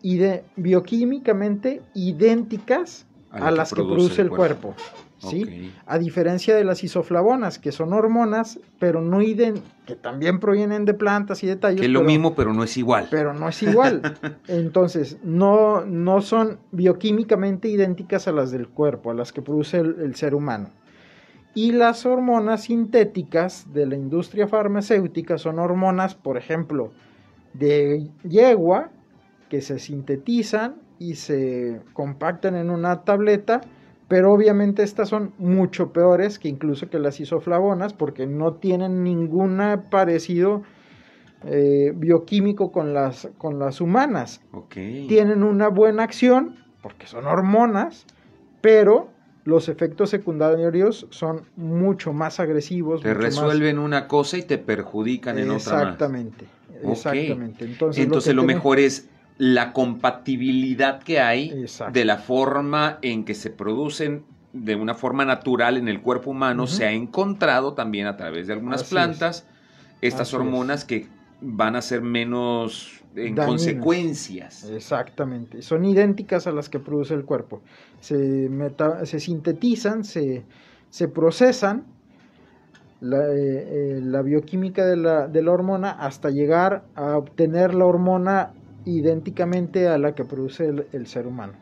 bioquímicamente 0.55 1.83
idénticas 1.93 3.05
a, 3.29 3.51
las 3.51 3.71
que 3.71 3.83
produce, 3.83 4.23
el 4.23 4.31
cuerpo. 4.31 4.73
¿sí? 5.19 5.71
A 5.85 5.99
diferencia 5.99 6.55
de 6.55 6.63
las 6.63 6.83
isoflavonas, 6.83 7.59
que 7.59 7.71
son 7.71 7.93
hormonas, 7.93 8.59
pero 8.79 8.99
no 8.99 9.21
idénticas, 9.21 9.71
que 9.85 9.95
también 9.95 10.39
provienen 10.39 10.83
de 10.85 10.95
plantas 10.95 11.43
y 11.43 11.45
de 11.45 11.57
tallos. 11.57 11.79
Que 11.79 11.85
es 11.85 11.93
lo 11.93 12.01
mismo, 12.01 12.33
pero 12.33 12.55
no 12.55 12.63
es 12.63 12.75
igual. 12.77 13.07
Pero 13.11 13.35
no 13.35 13.47
es 13.47 13.61
igual. 13.61 14.01
Entonces, 14.47 15.19
no, 15.21 15.85
no 15.85 16.21
son 16.21 16.57
bioquímicamente 16.71 17.69
idénticas 17.69 18.27
a 18.27 18.31
las 18.31 18.49
del 18.49 18.69
cuerpo, 18.69 19.11
a 19.11 19.13
las 19.13 19.31
que 19.31 19.43
produce 19.43 19.77
el 19.77 20.15
ser 20.15 20.33
humano. 20.33 20.71
Y 21.57 21.71
las 21.71 22.05
hormonas 22.05 22.65
sintéticas 22.65 23.73
de 23.73 23.87
la 23.87 23.95
industria 23.95 24.47
farmacéutica 24.47 25.39
son 25.39 25.57
hormonas, 25.57 26.13
por 26.13 26.37
ejemplo, 26.37 26.91
de 27.55 28.11
yegua, 28.21 28.91
que 29.49 29.61
se 29.61 29.79
sintetizan 29.79 30.75
y 30.99 31.15
se 31.15 31.81
compactan 31.93 32.55
en 32.55 32.69
una 32.69 33.01
tableta, 33.05 33.61
pero 34.07 34.31
obviamente 34.33 34.83
estas 34.83 35.09
son 35.09 35.33
mucho 35.39 35.91
peores 35.93 36.37
que 36.37 36.47
incluso 36.47 36.91
que 36.91 36.99
las 36.99 37.19
isoflavonas 37.19 37.91
porque 37.91 38.27
no 38.27 38.53
tienen 38.57 39.01
ningún 39.01 39.59
parecido 39.89 40.61
eh, 41.43 41.91
bioquímico 41.95 42.71
con 42.71 42.93
las, 42.93 43.31
con 43.39 43.57
las 43.57 43.81
humanas. 43.81 44.43
Tienen 44.75 45.41
una 45.41 45.69
buena 45.69 46.03
acción 46.03 46.55
porque 46.83 47.07
son 47.07 47.25
hormonas, 47.25 48.05
pero 48.61 49.16
los 49.47 49.69
efectos 49.69 50.09
secundarios 50.09 51.07
son 51.09 51.43
mucho 51.55 52.11
más 52.11 52.41
agresivos. 52.41 53.01
Te 53.01 53.13
resuelven 53.13 53.79
una 53.79 54.05
cosa 54.05 54.37
y 54.37 54.41
te 54.41 54.57
perjudican 54.57 55.39
en 55.39 55.51
otra. 55.51 55.83
Exactamente, 55.83 56.45
exactamente. 56.83 57.63
Entonces, 57.63 58.35
lo, 58.35 58.43
mejor 58.43 58.77
es 58.77 59.07
la 59.37 59.71
compatibilidad 59.71 61.01
que 61.01 61.21
hay 61.21 61.65
de 61.93 62.03
la 62.03 62.17
forma 62.17 62.99
en 63.01 63.23
que 63.23 63.35
se 63.35 63.49
producen 63.49 64.25
de 64.51 64.75
una 64.75 64.95
forma 64.95 65.23
natural 65.23 65.77
en 65.77 65.87
el 65.87 66.01
cuerpo 66.01 66.31
humano. 66.31 66.67
Se 66.67 66.83
ha 66.83 66.91
encontrado 66.91 67.71
también 67.71 68.07
a 68.07 68.17
través 68.17 68.47
de 68.47 68.53
algunas 68.53 68.83
plantas 68.83 69.47
estas 70.01 70.33
hormonas 70.33 70.83
que 70.83 71.07
van 71.39 71.77
a 71.77 71.81
ser 71.81 72.01
menos 72.01 72.96
en 73.17 73.35
consecuencias. 73.35 74.69
Exactamente, 74.69 75.61
son 75.61 75.85
idénticas 75.85 76.47
a 76.47 76.51
las 76.51 76.69
que 76.69 76.79
produce 76.79 77.13
el 77.13 77.25
cuerpo. 77.25 77.61
Se, 77.99 78.49
se 79.03 79.19
sintetizan, 79.19 80.03
se, 80.03 80.45
se 80.89 81.07
procesan 81.07 81.85
la, 82.99 83.17
eh, 83.27 83.99
eh, 83.99 84.23
bioquímica 84.23 84.85
de 84.85 84.97
la, 84.97 85.27
de 85.27 85.41
la, 85.43 85.51
hormona 85.51 85.91
hasta 85.91 86.29
llegar 86.29 86.83
a 86.95 87.17
obtener 87.17 87.73
la 87.73 87.85
hormona 87.85 88.53
idénticamente 88.85 89.87
a 89.87 89.97
la 89.97 90.13
que 90.13 90.23
produce 90.23 90.65
el 90.91 91.07
ser 91.07 91.27
humano. 91.27 91.53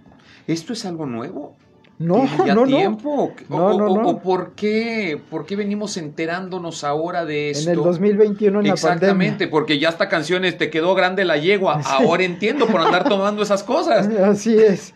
¿Esto 0.48 0.74
es 0.74 0.86
algo 0.86 1.06
nuevo? 1.06 1.56
No, 1.98 2.26
no, 2.54 2.66
tiempo? 2.66 3.32
No. 3.48 3.78
no, 3.78 3.88
no, 3.88 4.10
o, 4.10 4.22
por, 4.22 4.52
qué, 4.54 5.18
por 5.30 5.46
qué 5.46 5.56
venimos 5.56 5.96
enterándonos 5.96 6.84
ahora 6.84 7.24
de 7.24 7.52
esto? 7.52 7.72
En 7.72 7.78
el 7.78 7.84
2021 7.84 8.60
en 8.60 8.66
Exactamente, 8.66 9.48
porque 9.48 9.80
ya 9.80 9.90
hasta 9.90 10.10
canciones 10.10 10.58
te 10.58 10.70
quedó 10.70 10.94
grande 10.94 11.24
la 11.24 11.38
yegua. 11.38 11.80
Ahora 11.86 12.24
entiendo 12.24 12.68
por 12.68 12.82
andar 12.82 13.08
tomando 13.08 13.44
esas 13.44 13.64
cosas. 13.64 14.08
Así 14.20 14.58
es. 14.58 14.94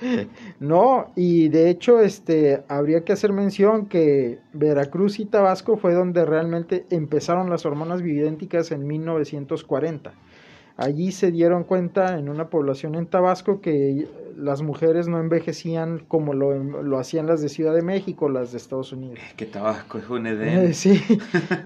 No, 0.60 1.12
y 1.16 1.48
de 1.48 1.70
hecho, 1.70 2.02
este, 2.02 2.64
habría 2.68 3.06
que 3.06 3.14
hacer 3.14 3.32
mención 3.32 3.86
que 3.86 4.40
Veracruz 4.52 5.20
y 5.20 5.26
Tabasco 5.26 5.78
fue 5.78 5.94
donde 5.94 6.26
realmente 6.26 6.86
empezaron 6.90 7.50
las 7.50 7.66
hormonas 7.66 8.02
bioidénticas 8.02 8.72
en 8.72 8.86
1940. 8.86 10.12
Allí 10.76 11.12
se 11.12 11.32
dieron 11.32 11.66
cuenta 11.66 12.18
en 12.18 12.30
una 12.30 12.50
población 12.50 12.96
en 12.96 13.06
Tabasco 13.06 13.60
que 13.60 14.08
las 14.40 14.62
mujeres 14.62 15.08
no 15.08 15.20
envejecían 15.20 16.00
como 16.08 16.34
lo, 16.34 16.98
hacían 16.98 17.28
las 17.28 17.42
de 17.42 17.50
Ciudad 17.50 17.74
de 17.74 17.82
México, 17.82 18.30
las 18.30 18.52
de 18.52 18.58
Estados 18.58 18.94
Unidos. 18.94 19.20
que 19.36 19.46
Tabasco 19.46 19.98
es 19.98 20.10
un 20.10 20.28
Edén. 20.28 20.74
sí, 20.74 21.02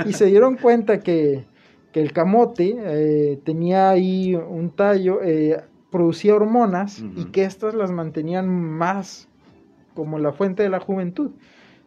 y 0.05 0.13
se 0.13 0.25
dieron 0.25 0.57
cuenta 0.57 0.99
que, 0.99 1.45
que 1.91 2.01
el 2.01 2.11
camote 2.11 2.75
eh, 2.77 3.39
tenía 3.43 3.89
ahí 3.89 4.35
un 4.35 4.71
tallo, 4.71 5.21
eh, 5.21 5.61
producía 5.91 6.33
hormonas 6.35 7.03
y 7.15 7.25
que 7.25 7.43
estas 7.43 7.75
las 7.75 7.91
mantenían 7.91 8.49
más 8.49 9.29
como 9.93 10.17
la 10.17 10.33
fuente 10.33 10.63
de 10.63 10.69
la 10.69 10.79
juventud. 10.79 11.31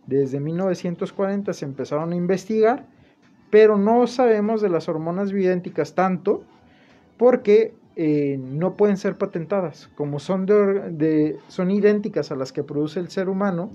Desde 0.07 0.39
1940 0.39 1.53
se 1.53 1.65
empezaron 1.65 2.13
a 2.13 2.17
investigar, 2.17 2.87
pero 3.51 3.77
no 3.77 4.07
sabemos 4.07 4.63
de 4.63 4.69
las 4.69 4.89
hormonas 4.89 5.33
bioidénticas 5.33 5.97
tanto 5.97 6.45
porque 7.17 7.75
eh, 7.97 8.39
no 8.39 8.75
pueden 8.77 8.97
ser 8.99 9.17
patentadas. 9.17 9.89
Como 9.97 10.19
son, 10.19 10.45
de, 10.47 10.91
de- 10.91 11.39
son 11.49 11.71
idénticas 11.71 12.31
a 12.31 12.37
las 12.37 12.53
que 12.53 12.63
produce 12.63 13.01
el 13.01 13.09
ser 13.09 13.29
humano, 13.29 13.71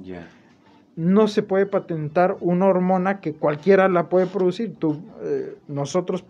no 0.95 1.27
se 1.27 1.41
puede 1.41 1.65
patentar 1.65 2.37
una 2.41 2.65
hormona 2.67 3.19
que 3.19 3.33
cualquiera 3.33 3.87
la 3.89 4.09
puede 4.09 4.27
producir. 4.27 4.75
Tú, 4.77 5.01
eh, 5.23 5.55
nosotros 5.67 6.23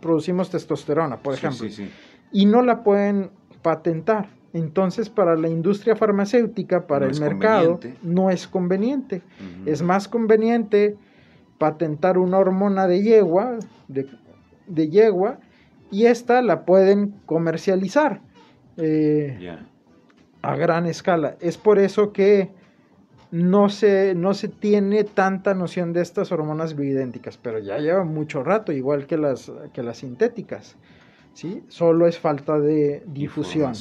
producimos 0.00 0.50
testosterona, 0.50 1.16
por 1.18 1.34
ejemplo, 1.34 1.58
sí, 1.68 1.70
sí. 1.70 1.90
y 2.32 2.46
no 2.46 2.62
la 2.62 2.82
pueden 2.82 3.30
patentar. 3.62 4.28
Entonces, 4.52 5.08
para 5.08 5.36
la 5.36 5.48
industria 5.48 5.94
farmacéutica, 5.94 6.86
para 6.86 7.06
No 7.06 7.12
el 7.12 7.20
mercado, 7.20 7.78
no 8.02 8.30
es 8.30 8.48
conveniente. 8.48 9.22
Es 9.64 9.80
más 9.82 10.08
conveniente 10.08 10.96
patentar 11.58 12.18
una 12.18 12.38
hormona 12.38 12.86
de 12.88 13.02
yegua, 13.02 13.58
de, 13.86 14.06
de 14.66 14.88
yegua, 14.88 15.38
y 15.90 16.06
esta 16.06 16.42
la 16.42 16.64
pueden 16.64 17.14
comercializar 17.26 18.20
eh, 18.76 19.58
a 20.42 20.56
gran 20.56 20.86
escala. 20.86 21.36
Es 21.40 21.58
por 21.58 21.78
eso 21.78 22.12
que 22.12 22.50
no 23.30 23.68
se, 23.68 24.14
no 24.14 24.34
se 24.34 24.48
tiene 24.48 25.04
tanta 25.04 25.54
noción 25.54 25.92
de 25.92 26.02
estas 26.02 26.32
hormonas 26.32 26.74
bioidénticas, 26.74 27.36
pero 27.36 27.58
ya 27.58 27.78
lleva 27.78 28.04
mucho 28.04 28.42
rato, 28.42 28.72
igual 28.72 29.06
que 29.06 29.16
las, 29.16 29.52
que 29.72 29.82
las 29.82 29.98
sintéticas. 29.98 30.76
¿sí? 31.34 31.62
Solo 31.68 32.06
es 32.06 32.18
falta 32.18 32.58
de 32.58 33.02
difusión. 33.06 33.72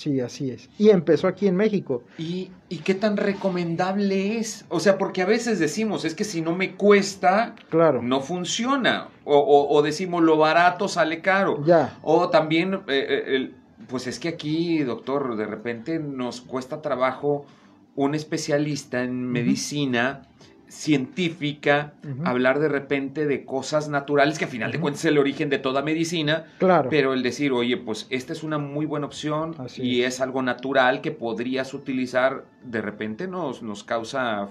Sí, 0.00 0.18
así 0.18 0.50
es. 0.50 0.70
Y 0.78 0.88
empezó 0.88 1.28
aquí 1.28 1.46
en 1.46 1.56
México. 1.56 2.04
¿Y, 2.16 2.50
¿Y 2.70 2.78
qué 2.78 2.94
tan 2.94 3.18
recomendable 3.18 4.38
es? 4.38 4.64
O 4.70 4.80
sea, 4.80 4.96
porque 4.96 5.20
a 5.20 5.26
veces 5.26 5.58
decimos, 5.58 6.06
es 6.06 6.14
que 6.14 6.24
si 6.24 6.40
no 6.40 6.56
me 6.56 6.74
cuesta, 6.74 7.54
Claro. 7.68 8.00
no 8.00 8.20
funciona. 8.22 9.08
O, 9.24 9.36
o- 9.36 9.76
o 9.76 9.82
decimos, 9.82 10.22
lo 10.22 10.38
barato 10.38 10.88
sale 10.88 11.20
caro. 11.20 11.62
Ya. 11.66 11.98
O 12.02 12.30
también, 12.30 12.76
eh, 12.88 13.24
eh, 13.26 13.50
pues 13.88 14.06
es 14.06 14.18
que 14.18 14.28
aquí, 14.28 14.78
doctor, 14.84 15.36
de 15.36 15.44
repente 15.44 15.98
nos 15.98 16.40
cuesta 16.40 16.80
trabajo 16.80 17.44
un 17.94 18.14
especialista 18.14 19.02
en 19.02 19.26
medicina 19.30 20.22
científica 20.70 21.94
hablar 22.24 22.58
de 22.60 22.68
repente 22.68 23.26
de 23.26 23.44
cosas 23.44 23.88
naturales 23.88 24.38
que 24.38 24.44
a 24.44 24.48
final 24.48 24.72
de 24.72 24.80
cuentas 24.80 25.04
es 25.04 25.10
el 25.10 25.18
origen 25.18 25.50
de 25.50 25.58
toda 25.58 25.82
medicina, 25.82 26.46
Claro. 26.58 26.88
pero 26.90 27.12
el 27.12 27.22
decir, 27.22 27.52
oye, 27.52 27.76
pues 27.76 28.06
esta 28.10 28.32
es 28.32 28.42
una 28.42 28.58
muy 28.58 28.86
buena 28.86 29.06
opción 29.06 29.54
Así 29.58 29.82
y 29.82 30.02
es. 30.02 30.14
es. 30.14 30.20
algo 30.20 30.42
natural 30.42 31.00
que 31.00 31.10
podrías 31.10 31.74
utilizar, 31.74 32.44
de 32.64 32.80
repente 32.82 33.26
nos, 33.28 33.62
nos 33.62 33.84
causa 33.84 34.48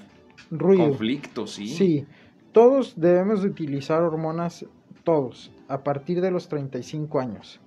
Ruido. 0.52 0.86
conflictos, 0.90 1.52
¿sí? 1.54 1.68
Sí, 1.68 2.06
todos 2.52 2.94
debemos 3.00 3.42
de 3.44 3.50
utilizar 3.50 4.02
hormonas, 4.02 4.66
todos, 5.04 5.52
a 5.68 5.84
partir 5.84 6.22
de 6.22 6.32
los 6.32 6.48
35 6.50 7.20
años. 7.20 7.60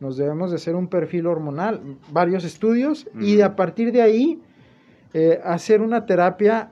Nos 0.00 0.16
debemos 0.16 0.50
de 0.50 0.56
hacer 0.56 0.76
un 0.76 0.86
perfil 0.88 1.26
hormonal, 1.26 1.80
varios 2.12 2.44
estudios, 2.44 3.08
y 3.20 3.34
de 3.36 3.42
a 3.42 3.56
partir 3.56 3.90
de 3.90 4.02
ahí 4.02 4.40
eh, 5.12 5.40
hacer 5.44 5.80
una 5.80 6.06
terapia, 6.06 6.70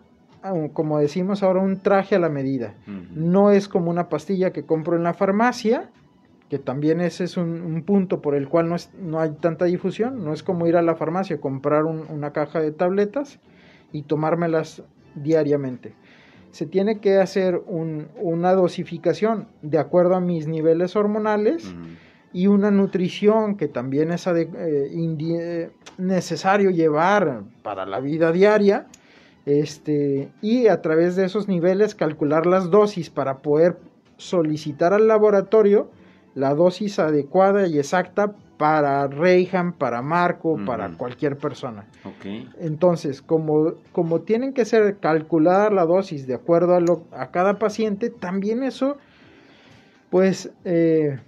como 0.73 0.99
decimos 0.99 1.43
ahora, 1.43 1.61
un 1.61 1.79
traje 1.81 2.15
a 2.17 2.19
la 2.19 2.29
medida. 2.29 2.75
No 3.15 3.51
es 3.51 3.69
como 3.69 3.91
una 3.91 4.09
pastilla 4.09 4.53
que 4.53 4.65
compro 4.65 4.97
en 4.97 5.03
la 5.03 5.15
farmacia, 5.15 5.91
que 6.49 6.59
también 6.59 7.01
ese 7.01 7.25
es 7.25 7.37
un, 7.37 7.61
un 7.63 7.83
punto 7.83 8.21
por 8.23 8.35
el 8.35 8.49
cual 8.49 8.69
no, 8.69 8.77
es- 8.77 8.91
no 9.01 9.21
hay 9.21 9.31
tanta 9.41 9.65
difusión. 9.65 10.25
No 10.25 10.33
es 10.33 10.43
como 10.43 10.67
ir 10.67 10.77
a 10.77 10.83
la 10.83 10.95
farmacia, 10.95 11.41
comprar 11.41 11.85
un- 11.85 12.05
una 12.09 12.33
caja 12.33 12.61
de 12.61 12.71
tabletas 12.73 13.39
y 13.93 14.03
tomármelas 14.03 14.83
diariamente. 15.17 15.93
Se 16.53 16.67
tiene 16.67 17.01
que 17.01 17.19
hacer 17.19 17.61
un- 17.67 18.09
una 18.21 18.53
dosificación 18.55 19.49
de 19.63 19.79
acuerdo 19.79 20.15
a 20.15 20.21
mis 20.21 20.47
niveles 20.47 20.95
hormonales 20.97 21.75
y 22.33 22.47
una 22.47 22.71
nutrición 22.71 23.57
que 23.57 23.67
también 23.69 24.11
es 24.13 24.27
eh, 24.27 24.49
eh, 24.57 25.71
necesario 25.99 26.71
llevar 26.71 27.43
para 27.63 27.87
la 27.87 28.01
vida 28.01 28.31
diaria. 28.33 28.87
Este, 29.47 30.29
y 30.43 30.67
a 30.67 30.83
través 30.83 31.15
de 31.15 31.25
esos 31.25 31.47
niveles 31.47 31.95
calcular 31.95 32.47
las 32.47 32.71
dosis 32.71 33.11
para 33.11 33.39
poder 33.39 33.79
solicitar 34.17 34.93
al 34.93 35.07
laboratorio 35.07 35.89
la 36.35 36.55
dosis 36.55 36.99
adecuada 36.99 37.67
y 37.67 37.79
exacta 37.79 38.35
para 38.59 39.07
Reyhan, 39.07 39.73
para 39.73 40.03
Marco, 40.03 40.59
para 40.67 40.91
cualquier 40.97 41.37
persona. 41.37 41.87
Entonces, 42.59 43.23
como, 43.23 43.75
como 43.93 44.21
tienen 44.21 44.53
que 44.53 44.65
ser 44.65 44.99
calculada 44.99 45.71
la 45.71 45.85
dosis 45.85 46.27
de 46.27 46.35
acuerdo 46.35 46.75
a, 46.75 46.81
lo, 46.81 47.05
a 47.13 47.31
cada 47.31 47.59
paciente, 47.59 48.11
también 48.11 48.63
eso, 48.63 48.99
pues, 50.11 50.51
eh, 50.65 51.19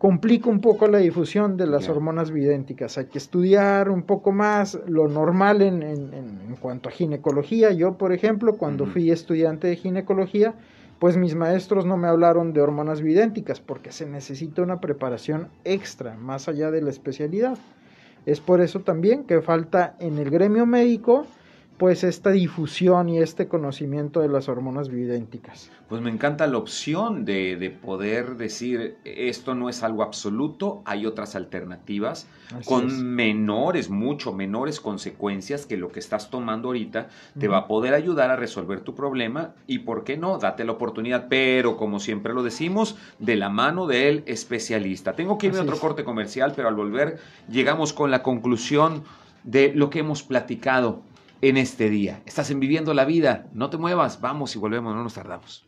complica 0.00 0.48
un 0.48 0.62
poco 0.62 0.88
la 0.88 0.96
difusión 0.96 1.58
de 1.58 1.66
las 1.66 1.90
hormonas 1.90 2.30
bioidénticas. 2.30 2.96
Hay 2.96 3.04
que 3.04 3.18
estudiar 3.18 3.90
un 3.90 4.04
poco 4.04 4.32
más 4.32 4.80
lo 4.86 5.08
normal 5.08 5.60
en, 5.60 5.82
en- 5.82 6.14
en- 6.14 6.56
cuanto 6.58 6.88
a 6.88 6.92
ginecología. 6.92 7.70
Yo, 7.72 7.98
por 7.98 8.14
ejemplo, 8.14 8.56
cuando 8.56 8.86
fui 8.86 9.10
estudiante 9.10 9.68
de 9.68 9.76
ginecología, 9.76 10.54
pues 10.98 11.18
mis 11.18 11.34
maestros 11.34 11.84
no 11.84 11.98
me 11.98 12.08
hablaron 12.08 12.54
de 12.54 12.62
hormonas 12.62 13.02
bioidénticas 13.02 13.60
porque 13.60 13.92
se 13.92 14.06
necesita 14.06 14.62
una 14.62 14.80
preparación 14.80 15.48
extra, 15.64 16.16
más 16.16 16.48
allá 16.48 16.70
de 16.70 16.80
la 16.80 16.88
especialidad. 16.88 17.58
Es 18.24 18.40
por 18.40 18.62
eso 18.62 18.80
también 18.80 19.24
que 19.24 19.42
falta 19.42 19.96
en 20.00 20.16
el 20.16 20.30
gremio 20.30 20.64
médico 20.64 21.26
pues 21.80 22.04
esta 22.04 22.30
difusión 22.30 23.08
y 23.08 23.20
este 23.20 23.48
conocimiento 23.48 24.20
de 24.20 24.28
las 24.28 24.50
hormonas 24.50 24.90
bioidénticas. 24.90 25.70
Pues 25.88 26.02
me 26.02 26.10
encanta 26.10 26.46
la 26.46 26.58
opción 26.58 27.24
de, 27.24 27.56
de 27.56 27.70
poder 27.70 28.36
decir, 28.36 28.98
esto 29.04 29.54
no 29.54 29.70
es 29.70 29.82
algo 29.82 30.02
absoluto, 30.02 30.82
hay 30.84 31.06
otras 31.06 31.36
alternativas 31.36 32.28
Así 32.54 32.68
con 32.68 32.88
es. 32.88 32.92
menores, 32.92 33.88
mucho 33.88 34.34
menores 34.34 34.78
consecuencias 34.78 35.64
que 35.64 35.78
lo 35.78 35.90
que 35.90 36.00
estás 36.00 36.28
tomando 36.28 36.68
ahorita 36.68 37.08
te 37.38 37.48
va 37.48 37.56
a 37.56 37.66
poder 37.66 37.94
ayudar 37.94 38.30
a 38.30 38.36
resolver 38.36 38.82
tu 38.82 38.94
problema 38.94 39.54
y, 39.66 39.78
¿por 39.78 40.04
qué 40.04 40.18
no? 40.18 40.36
Date 40.36 40.64
la 40.64 40.72
oportunidad, 40.72 41.28
pero 41.30 41.78
como 41.78 41.98
siempre 41.98 42.34
lo 42.34 42.42
decimos, 42.42 42.98
de 43.18 43.36
la 43.36 43.48
mano 43.48 43.86
del 43.86 44.22
especialista. 44.26 45.14
Tengo 45.14 45.38
que 45.38 45.46
irme 45.46 45.60
a 45.60 45.62
otro 45.62 45.76
es. 45.76 45.80
corte 45.80 46.04
comercial, 46.04 46.52
pero 46.54 46.68
al 46.68 46.74
volver 46.74 47.20
llegamos 47.48 47.94
con 47.94 48.10
la 48.10 48.22
conclusión 48.22 49.02
de 49.44 49.72
lo 49.74 49.88
que 49.88 50.00
hemos 50.00 50.22
platicado 50.22 51.00
en 51.42 51.56
este 51.56 51.88
día. 51.90 52.22
Estás 52.26 52.50
en 52.50 52.60
Viviendo 52.60 52.94
la 52.94 53.04
Vida, 53.04 53.46
no 53.52 53.70
te 53.70 53.78
muevas, 53.78 54.20
vamos 54.20 54.54
y 54.56 54.58
volvemos, 54.58 54.94
no 54.94 55.02
nos 55.02 55.14
tardamos. 55.14 55.66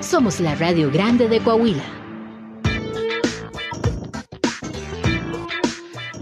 Somos 0.00 0.40
la 0.40 0.54
Radio 0.54 0.90
Grande 0.90 1.28
de 1.28 1.40
Coahuila. 1.40 1.84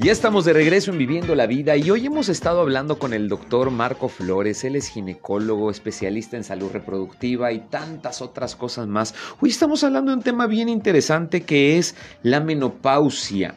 Ya 0.02 0.10
estamos 0.10 0.44
de 0.44 0.52
regreso 0.52 0.90
en 0.90 0.98
Viviendo 0.98 1.36
la 1.36 1.46
Vida 1.46 1.76
y 1.76 1.88
hoy 1.88 2.06
hemos 2.06 2.28
estado 2.28 2.60
hablando 2.60 2.98
con 2.98 3.12
el 3.12 3.28
doctor 3.28 3.70
Marco 3.70 4.08
Flores. 4.08 4.64
Él 4.64 4.74
es 4.74 4.88
ginecólogo, 4.88 5.70
especialista 5.70 6.36
en 6.36 6.42
salud 6.42 6.72
reproductiva 6.72 7.52
y 7.52 7.60
tantas 7.60 8.20
otras 8.20 8.56
cosas 8.56 8.88
más. 8.88 9.14
Hoy 9.40 9.50
estamos 9.50 9.84
hablando 9.84 10.10
de 10.10 10.16
un 10.16 10.24
tema 10.24 10.48
bien 10.48 10.68
interesante 10.68 11.42
que 11.42 11.78
es 11.78 11.94
la 12.24 12.40
menopausia. 12.40 13.54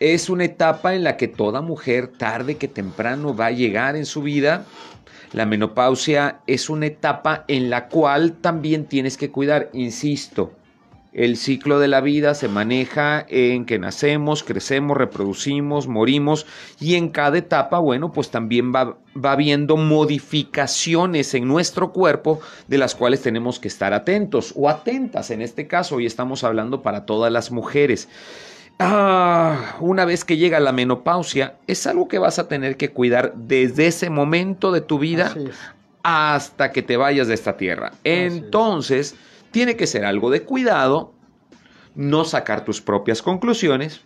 Es 0.00 0.28
una 0.28 0.44
etapa 0.44 0.94
en 0.94 1.04
la 1.04 1.16
que 1.16 1.28
toda 1.28 1.60
mujer 1.60 2.08
tarde 2.08 2.56
que 2.56 2.68
temprano 2.68 3.34
va 3.34 3.46
a 3.46 3.52
llegar 3.52 3.96
en 3.96 4.06
su 4.06 4.22
vida. 4.22 4.64
La 5.32 5.46
menopausia 5.46 6.40
es 6.46 6.68
una 6.68 6.86
etapa 6.86 7.44
en 7.48 7.70
la 7.70 7.88
cual 7.88 8.34
también 8.40 8.86
tienes 8.86 9.16
que 9.16 9.30
cuidar, 9.30 9.70
insisto, 9.72 10.52
el 11.14 11.36
ciclo 11.36 11.78
de 11.78 11.86
la 11.86 12.00
vida 12.00 12.34
se 12.34 12.48
maneja 12.48 13.24
en 13.28 13.66
que 13.66 13.78
nacemos, 13.78 14.42
crecemos, 14.42 14.96
reproducimos, 14.96 15.86
morimos 15.86 16.44
y 16.80 16.96
en 16.96 17.08
cada 17.08 17.38
etapa, 17.38 17.78
bueno, 17.78 18.10
pues 18.10 18.30
también 18.32 18.74
va, 18.74 18.98
va 19.16 19.30
habiendo 19.30 19.76
modificaciones 19.76 21.32
en 21.34 21.46
nuestro 21.46 21.92
cuerpo 21.92 22.40
de 22.66 22.78
las 22.78 22.96
cuales 22.96 23.22
tenemos 23.22 23.60
que 23.60 23.68
estar 23.68 23.92
atentos 23.92 24.52
o 24.56 24.68
atentas. 24.68 25.30
En 25.30 25.40
este 25.40 25.68
caso, 25.68 25.96
hoy 25.96 26.06
estamos 26.06 26.42
hablando 26.42 26.82
para 26.82 27.06
todas 27.06 27.32
las 27.32 27.52
mujeres. 27.52 28.08
Ah, 28.78 29.76
una 29.80 30.04
vez 30.04 30.24
que 30.24 30.36
llega 30.36 30.58
la 30.58 30.72
menopausia, 30.72 31.56
es 31.66 31.86
algo 31.86 32.08
que 32.08 32.18
vas 32.18 32.38
a 32.38 32.48
tener 32.48 32.76
que 32.76 32.90
cuidar 32.90 33.32
desde 33.36 33.86
ese 33.86 34.10
momento 34.10 34.72
de 34.72 34.80
tu 34.80 34.98
vida 34.98 35.34
hasta 36.02 36.72
que 36.72 36.82
te 36.82 36.96
vayas 36.96 37.28
de 37.28 37.34
esta 37.34 37.56
tierra. 37.56 37.92
es. 38.02 38.32
Entonces, 38.32 39.14
tiene 39.50 39.76
que 39.76 39.86
ser 39.86 40.04
algo 40.04 40.30
de 40.30 40.42
cuidado, 40.42 41.12
no 41.94 42.24
sacar 42.24 42.64
tus 42.64 42.80
propias 42.80 43.22
conclusiones, 43.22 44.00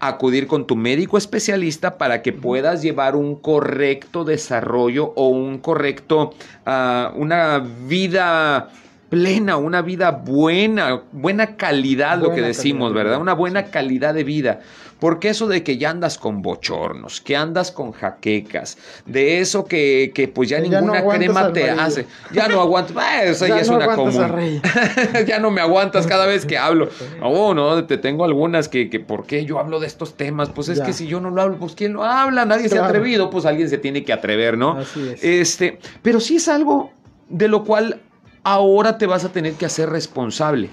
acudir 0.00 0.46
con 0.46 0.66
tu 0.66 0.76
médico 0.76 1.18
especialista 1.18 1.98
para 1.98 2.22
que 2.22 2.32
puedas 2.32 2.82
llevar 2.82 3.16
un 3.16 3.36
correcto 3.36 4.24
desarrollo 4.24 5.12
o 5.16 5.28
un 5.28 5.58
correcto, 5.58 6.32
ah, 6.64 7.12
una 7.14 7.58
vida 7.58 8.70
plena, 9.08 9.56
una 9.56 9.82
vida 9.82 10.10
buena, 10.10 11.02
buena 11.12 11.56
calidad, 11.56 12.18
lo 12.20 12.34
que 12.34 12.42
decimos, 12.42 12.90
calidad 12.90 13.04
¿verdad? 13.04 13.20
Una 13.20 13.32
buena 13.34 13.62
sí. 13.62 13.68
calidad 13.70 14.14
de 14.14 14.24
vida. 14.24 14.60
Porque 15.00 15.28
eso 15.28 15.46
de 15.46 15.62
que 15.62 15.78
ya 15.78 15.90
andas 15.90 16.18
con 16.18 16.42
bochornos, 16.42 17.20
que 17.20 17.36
andas 17.36 17.70
con 17.70 17.92
jaquecas, 17.92 18.76
de 19.06 19.40
eso 19.40 19.64
que, 19.64 20.10
que 20.12 20.26
pues 20.26 20.48
ya 20.48 20.60
Que 20.60 20.68
ya 20.68 20.80
no 20.80 20.88
ninguna 20.88 20.98
aguantas 20.98 21.24
crema 21.28 21.52
te 21.52 21.70
hace, 21.70 22.06
ya 22.32 22.48
no 22.48 22.60
aguantas, 22.60 22.96
ah, 23.00 23.22
eso 23.22 23.46
ya, 23.46 23.54
Ya 23.56 23.60
es 23.60 23.70
no 23.70 23.76
una 23.76 23.94
común. 23.94 24.60
ya 25.26 25.38
no 25.38 25.52
me 25.52 25.60
aguantas 25.60 26.04
cada 26.06 26.26
vez 26.26 26.44
que 26.44 26.58
hablo. 26.58 26.88
No, 27.20 27.54
no, 27.54 27.84
te 27.84 27.96
tengo 27.98 28.24
algunas 28.24 28.68
que, 28.68 28.90
que 28.90 29.00
¿por 29.00 29.24
qué 29.24 29.44
yo 29.44 29.58
hablo 29.58 29.78
de 29.80 29.86
estos 29.86 30.16
temas? 30.16 30.50
Pues 30.50 30.68
es 30.68 30.78
Ya. 30.78 30.84
que 30.84 30.92
si 30.92 31.06
yo 31.06 31.20
no 31.20 31.30
lo 31.30 31.42
hablo, 31.42 31.58
pues 31.58 31.74
¿quién 31.74 31.92
lo 31.92 32.04
habla? 32.04 32.44
Nadie 32.44 32.68
se 32.68 32.78
ha 32.78 32.86
atrevido, 32.86 33.30
pues 33.30 33.44
alguien 33.46 33.68
se 33.68 33.78
tiene 33.78 34.04
que 34.04 34.12
atrever, 34.12 34.58
¿no? 34.58 34.72
Así 34.72 35.08
es. 35.08 35.22
Este, 35.22 35.78
pero 36.02 36.18
sí 36.20 36.36
es 36.36 36.48
algo 36.48 36.90
de 37.28 37.48
lo 37.48 37.64
cual 37.64 38.00
ahora 38.42 38.98
te 38.98 39.06
vas 39.06 39.24
a 39.24 39.32
tener 39.32 39.54
que 39.54 39.66
hacer 39.66 39.90
responsable. 39.90 40.70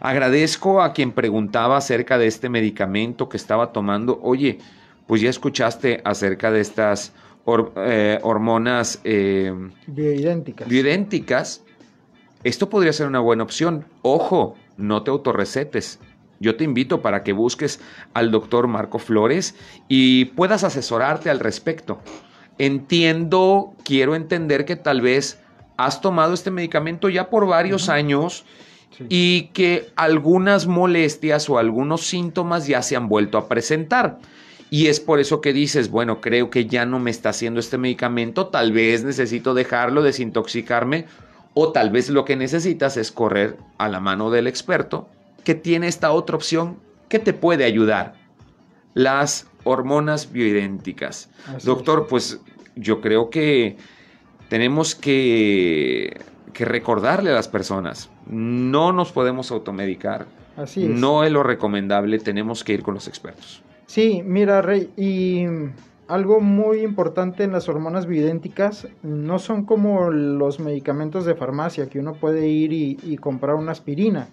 Agradezco 0.00 0.82
a 0.82 0.92
quien 0.92 1.12
preguntaba 1.12 1.76
acerca 1.76 2.18
de 2.18 2.26
este 2.26 2.48
medicamento 2.48 3.28
que 3.28 3.36
estaba 3.36 3.72
tomando. 3.72 4.18
Oye, 4.22 4.58
pues 5.06 5.20
ya 5.20 5.30
escuchaste 5.30 6.00
acerca 6.04 6.50
de 6.50 6.60
estas 6.60 7.12
eh, 7.76 8.18
hormonas 8.22 9.00
eh, 9.04 9.52
Bioidénticas. 9.86 10.68
bioidénticas. 10.68 11.62
Esto 12.42 12.68
podría 12.68 12.92
ser 12.92 13.06
una 13.06 13.20
buena 13.20 13.44
opción. 13.44 13.84
Ojo, 14.02 14.56
no 14.76 15.02
te 15.02 15.10
autorrecetes. 15.10 16.00
Yo 16.40 16.56
te 16.56 16.64
invito 16.64 17.00
para 17.00 17.22
que 17.22 17.32
busques 17.32 17.80
al 18.12 18.30
doctor 18.30 18.66
Marco 18.66 18.98
Flores 18.98 19.54
y 19.88 20.26
puedas 20.26 20.64
asesorarte 20.64 21.30
al 21.30 21.38
respecto. 21.38 22.00
Entiendo, 22.58 23.72
quiero 23.84 24.14
entender 24.14 24.64
que 24.64 24.76
tal 24.76 25.00
vez 25.00 25.38
has 25.76 26.00
tomado 26.00 26.34
este 26.34 26.50
medicamento 26.50 27.08
ya 27.08 27.30
por 27.30 27.46
varios 27.46 27.88
años 27.88 28.44
Sí. 28.96 29.06
y 29.08 29.42
que 29.54 29.88
algunas 29.96 30.68
molestias 30.68 31.50
o 31.50 31.58
algunos 31.58 32.02
síntomas 32.06 32.68
ya 32.68 32.80
se 32.80 32.94
han 32.94 33.08
vuelto 33.08 33.38
a 33.38 33.48
presentar. 33.48 34.18
Y 34.70 34.86
es 34.86 35.00
por 35.00 35.18
eso 35.18 35.40
que 35.40 35.52
dices, 35.52 35.90
bueno, 35.90 36.20
creo 36.20 36.48
que 36.48 36.66
ya 36.66 36.86
no 36.86 37.00
me 37.00 37.10
está 37.10 37.30
haciendo 37.30 37.58
este 37.58 37.76
medicamento, 37.76 38.46
tal 38.48 38.70
vez 38.72 39.02
necesito 39.02 39.52
dejarlo, 39.52 40.02
desintoxicarme, 40.02 41.06
o 41.54 41.72
tal 41.72 41.90
vez 41.90 42.08
lo 42.08 42.24
que 42.24 42.36
necesitas 42.36 42.96
es 42.96 43.10
correr 43.10 43.56
a 43.78 43.88
la 43.88 43.98
mano 43.98 44.30
del 44.30 44.46
experto 44.46 45.08
que 45.42 45.56
tiene 45.56 45.88
esta 45.88 46.12
otra 46.12 46.36
opción 46.36 46.78
que 47.08 47.18
te 47.18 47.32
puede 47.32 47.64
ayudar. 47.64 48.14
Las 48.94 49.46
hormonas 49.64 50.30
bioidénticas. 50.30 51.30
Así 51.48 51.66
Doctor, 51.66 52.02
es. 52.02 52.06
pues 52.08 52.40
yo 52.76 53.00
creo 53.00 53.28
que 53.30 53.76
tenemos 54.54 54.94
que, 54.94 56.20
que 56.52 56.64
recordarle 56.64 57.30
a 57.30 57.34
las 57.34 57.48
personas, 57.48 58.08
no 58.28 58.92
nos 58.92 59.10
podemos 59.10 59.50
automedicar, 59.50 60.26
Así 60.56 60.84
es. 60.84 60.90
no 60.90 61.24
es 61.24 61.32
lo 61.32 61.42
recomendable, 61.42 62.20
tenemos 62.20 62.62
que 62.62 62.74
ir 62.74 62.84
con 62.84 62.94
los 62.94 63.08
expertos. 63.08 63.64
Sí, 63.86 64.22
mira, 64.24 64.62
Rey, 64.62 64.90
y 64.96 65.44
algo 66.06 66.38
muy 66.38 66.82
importante 66.82 67.42
en 67.42 67.50
las 67.50 67.68
hormonas 67.68 68.06
bioidénticas 68.06 68.86
no 69.02 69.40
son 69.40 69.64
como 69.64 70.12
los 70.12 70.60
medicamentos 70.60 71.24
de 71.24 71.34
farmacia 71.34 71.88
que 71.88 71.98
uno 71.98 72.12
puede 72.12 72.46
ir 72.46 72.72
y, 72.72 72.96
y 73.02 73.16
comprar 73.16 73.56
una 73.56 73.72
aspirina. 73.72 74.28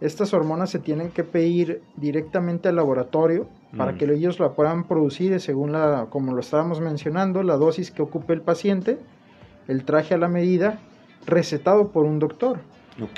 Estas 0.00 0.32
hormonas 0.34 0.70
se 0.70 0.78
tienen 0.78 1.08
que 1.10 1.24
pedir 1.24 1.82
directamente 1.96 2.68
al 2.68 2.76
laboratorio 2.76 3.48
para 3.76 3.90
Mm. 3.90 3.96
que 3.98 4.04
ellos 4.04 4.38
la 4.38 4.50
puedan 4.52 4.84
producir 4.84 5.40
según 5.40 5.72
la, 5.72 6.06
como 6.10 6.32
lo 6.32 6.38
estábamos 6.38 6.80
mencionando, 6.80 7.42
la 7.42 7.56
dosis 7.56 7.90
que 7.90 8.02
ocupe 8.02 8.32
el 8.34 8.40
paciente, 8.40 8.98
el 9.68 9.84
traje 9.84 10.14
a 10.14 10.18
la 10.18 10.28
medida, 10.28 10.80
recetado 11.26 11.88
por 11.92 12.04
un 12.04 12.18
doctor. 12.18 12.58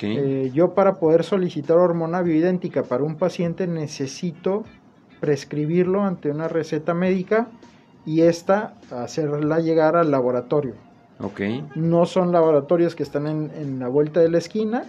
Eh, 0.02 0.50
yo 0.52 0.74
para 0.74 0.96
poder 0.96 1.24
solicitar 1.24 1.78
hormona 1.78 2.20
bioidéntica 2.20 2.82
para 2.82 3.02
un 3.02 3.16
paciente 3.16 3.66
necesito 3.66 4.64
prescribirlo 5.20 6.02
ante 6.02 6.30
una 6.30 6.48
receta 6.48 6.92
médica 6.92 7.48
y 8.04 8.22
esta 8.22 8.74
hacerla 8.90 9.58
llegar 9.60 9.96
al 9.96 10.10
laboratorio. 10.10 10.74
ok. 11.20 11.40
No 11.76 12.04
son 12.06 12.32
laboratorios 12.32 12.94
que 12.94 13.02
están 13.02 13.26
en, 13.26 13.50
en 13.54 13.78
la 13.78 13.88
vuelta 13.88 14.20
de 14.20 14.30
la 14.30 14.38
esquina, 14.38 14.84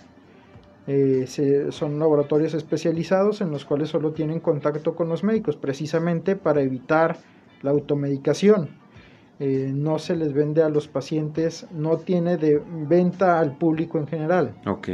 eh, 0.87 1.25
se- 1.27 1.71
son 1.71 1.99
laboratorios 1.99 2.53
especializados 2.53 3.41
en 3.41 3.51
los 3.51 3.65
cuales 3.65 3.89
solo 3.89 4.11
tienen 4.11 4.39
contacto 4.39 4.95
con 4.95 5.09
los 5.09 5.23
médicos, 5.23 5.55
precisamente 5.57 6.35
para 6.35 6.61
evitar 6.61 7.17
la 7.61 7.71
automedicación. 7.71 8.69
Eh, 9.43 9.71
no 9.73 9.97
se 9.97 10.15
les 10.15 10.33
vende 10.33 10.61
a 10.61 10.69
los 10.69 10.87
pacientes, 10.87 11.65
no 11.71 11.97
tiene 11.97 12.37
de 12.37 12.61
venta 12.87 13.39
al 13.39 13.57
público 13.57 13.97
en 13.97 14.05
general. 14.05 14.53
Ok. 14.67 14.89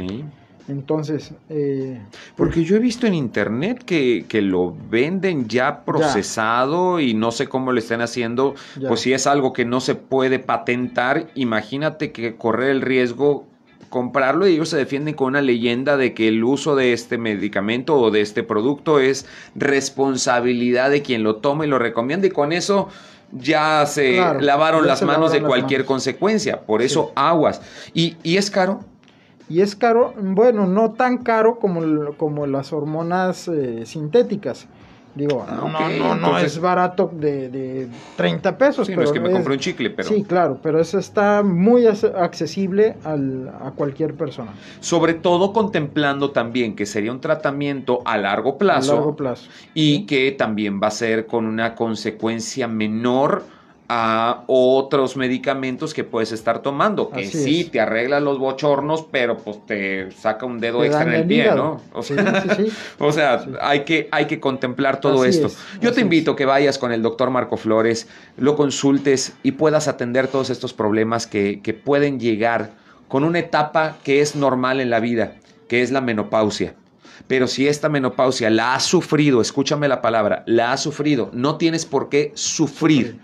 Entonces, 0.68 1.34
eh, 1.50 2.00
Porque 2.34 2.64
yo 2.64 2.76
he 2.76 2.78
visto 2.78 3.06
en 3.06 3.12
internet 3.12 3.82
que, 3.84 4.24
que 4.26 4.40
lo 4.40 4.74
venden 4.88 5.48
ya 5.48 5.84
procesado 5.84 6.98
y 6.98 7.12
no 7.12 7.30
sé 7.30 7.46
cómo 7.46 7.72
lo 7.72 7.78
estén 7.78 8.00
haciendo. 8.00 8.54
ya. 8.80 8.88
Pues 8.88 9.00
si 9.00 9.12
es 9.12 9.26
algo 9.26 9.52
que 9.52 9.66
no 9.66 9.82
se 9.82 9.96
puede 9.96 10.38
patentar, 10.38 11.28
imagínate 11.34 12.10
que 12.10 12.36
correr 12.36 12.70
el 12.70 12.80
riesgo 12.80 13.44
comprarlo 13.90 14.46
y 14.46 14.54
ellos 14.54 14.70
se 14.70 14.76
defienden 14.78 15.14
con 15.14 15.28
una 15.28 15.42
leyenda 15.42 15.96
de 15.96 16.14
que 16.14 16.28
el 16.28 16.42
uso 16.44 16.74
de 16.74 16.92
este 16.94 17.18
medicamento 17.18 17.96
o 17.96 18.10
de 18.10 18.20
este 18.22 18.42
producto 18.42 18.98
es 18.98 19.26
responsabilidad 19.54 20.90
de 20.90 21.02
quien 21.02 21.22
lo 21.22 21.36
toma 21.36 21.64
y 21.64 21.68
lo 21.68 21.78
recomienda 21.78 22.26
y 22.26 22.30
con 22.30 22.52
eso 22.52 22.88
ya 23.32 23.84
se 23.86 24.16
Claro, 24.16 24.40
lavaron 24.40 24.82
ya 24.82 24.88
las 24.88 24.98
se 25.00 25.04
manos 25.06 25.32
de 25.32 25.38
lavaron 25.38 25.48
cualquier 25.50 25.80
manos. 25.80 25.88
consecuencia. 25.88 26.60
Por 26.62 26.80
Sí. 26.80 26.86
eso 26.86 27.12
aguas. 27.14 27.60
¿Y, 27.94 28.16
y 28.22 28.36
es 28.36 28.50
caro? 28.50 28.80
y 29.50 29.62
es 29.62 29.74
caro, 29.74 30.12
bueno, 30.20 30.66
no 30.66 30.90
tan 30.92 31.18
caro 31.18 31.58
como, 31.58 32.12
como 32.18 32.46
las 32.46 32.72
hormonas 32.74 33.48
eh, 33.48 33.84
sintéticas. 33.86 34.66
Digo, 35.14 35.44
Ah, 35.48 35.56
no, 35.56 35.68
no, 35.88 36.14
no, 36.14 36.38
es 36.38 36.60
barato 36.60 37.10
de, 37.12 37.48
de 37.48 37.88
30 38.14 38.56
pesos. 38.56 38.86
Sí, 38.86 38.94
no 38.94 39.02
es 39.02 39.10
que 39.10 39.18
me 39.20 39.28
es- 39.28 39.34
compré 39.34 39.54
un 39.54 39.58
chicle, 39.60 39.90
pero... 39.90 40.08
Sí, 40.08 40.22
claro, 40.24 40.60
pero 40.62 40.80
eso 40.80 40.98
está 40.98 41.42
muy 41.42 41.82
ac- 41.86 42.12
accesible 42.14 43.00
al- 43.02 43.48
a 43.48 43.72
cualquier 43.72 44.16
persona. 44.16 44.54
Sobre 44.80 45.14
todo 45.14 45.52
contemplando 45.52 46.30
también 46.32 46.76
que 46.76 46.86
sería 46.86 47.10
un 47.10 47.20
tratamiento 47.20 48.02
a 48.04 48.16
largo 48.18 48.58
plazo, 48.58 48.92
A 48.92 48.96
largo 48.96 49.16
plazo. 49.16 49.48
y 49.74 50.06
que 50.06 50.32
también 50.32 50.80
va 50.80 50.88
a 50.88 50.90
ser 50.92 51.26
con 51.26 51.46
una 51.46 51.74
consecuencia 51.74 52.68
menor 52.68 53.48
a 53.90 54.44
otros 54.48 55.16
medicamentos 55.16 55.94
que 55.94 56.04
puedes 56.04 56.30
estar 56.32 56.60
tomando, 56.60 57.08
que 57.10 57.20
Así 57.22 57.38
sí 57.38 57.60
es. 57.62 57.70
te 57.70 57.80
arregla 57.80 58.20
los 58.20 58.38
bochornos, 58.38 59.06
pero 59.10 59.38
pues 59.38 59.64
te 59.66 60.10
saca 60.12 60.44
un 60.44 60.58
dedo 60.60 60.80
Te 60.80 60.86
extra 60.88 61.04
en 61.04 61.12
el 61.14 61.26
pie, 61.26 61.44
hígado. 61.44 61.56
¿no? 61.56 61.80
O 61.98 62.02
sea, 62.02 62.42
sí, 62.42 62.48
sí. 62.66 62.72
o 62.98 63.12
sea, 63.12 63.38
Sí. 63.44 63.50
hay, 63.62 63.84
que, 63.84 64.08
hay 64.12 64.26
que 64.26 64.40
contemplar 64.40 65.00
todo 65.00 65.22
Así 65.22 65.30
esto. 65.30 65.46
es, 65.46 65.56
Yo 65.80 65.88
así 65.88 65.94
te 65.94 66.00
es. 66.00 66.02
invito 66.02 66.32
a 66.32 66.36
que 66.36 66.44
vayas 66.44 66.76
con 66.78 66.92
el 66.92 67.00
doctor 67.00 67.30
Marco 67.30 67.56
Flores, 67.56 68.08
lo 68.36 68.56
consultes 68.56 69.34
y 69.42 69.52
puedas 69.52 69.88
atender 69.88 70.28
todos 70.28 70.50
estos 70.50 70.74
problemas 70.74 71.26
que, 71.26 71.60
que 71.62 71.72
pueden 71.72 72.20
llegar 72.20 72.72
con 73.08 73.24
una 73.24 73.38
etapa 73.38 73.96
que 74.04 74.20
es 74.20 74.36
normal 74.36 74.80
en 74.80 74.90
la 74.90 75.00
vida, 75.00 75.36
que 75.66 75.80
es 75.80 75.90
la 75.92 76.02
menopausia. 76.02 76.74
Pero 77.26 77.46
si 77.46 77.66
esta 77.68 77.88
menopausia 77.88 78.50
la 78.50 78.74
has 78.74 78.84
sufrido, 78.84 79.40
escúchame 79.40 79.88
la 79.88 80.02
palabra, 80.02 80.42
la 80.46 80.72
has 80.72 80.82
sufrido, 80.82 81.30
no 81.32 81.56
tienes 81.56 81.86
por 81.86 82.10
qué 82.10 82.32
sufrir. 82.34 83.18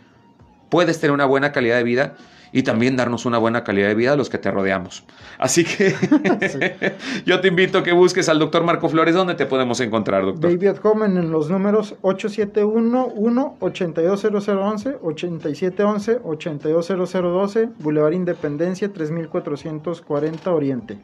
Puedes 0.68 1.00
tener 1.00 1.12
una 1.12 1.26
buena 1.26 1.52
calidad 1.52 1.76
de 1.76 1.84
vida 1.84 2.16
y 2.54 2.62
también 2.62 2.96
darnos 2.96 3.26
una 3.26 3.36
buena 3.38 3.64
calidad 3.64 3.88
de 3.88 3.96
vida 3.96 4.12
a 4.12 4.16
los 4.16 4.30
que 4.30 4.38
te 4.38 4.48
rodeamos. 4.48 5.02
Así 5.38 5.64
que 5.64 5.92
yo 7.26 7.40
te 7.40 7.48
invito 7.48 7.78
a 7.78 7.82
que 7.82 7.90
busques 7.90 8.28
al 8.28 8.38
doctor 8.38 8.62
Marco 8.62 8.88
Flores. 8.88 9.16
¿Dónde 9.16 9.34
te 9.34 9.44
podemos 9.44 9.80
encontrar, 9.80 10.24
doctor? 10.24 10.52
Baby 10.52 10.68
at 10.68 10.76
Home 10.84 11.06
en 11.06 11.32
los 11.32 11.50
números 11.50 11.96
871-1-82011, 12.02 15.00
8711-820012, 15.00 17.72
Boulevard 17.80 18.12
Independencia 18.12 18.92
3440 18.92 20.52
Oriente, 20.52 20.98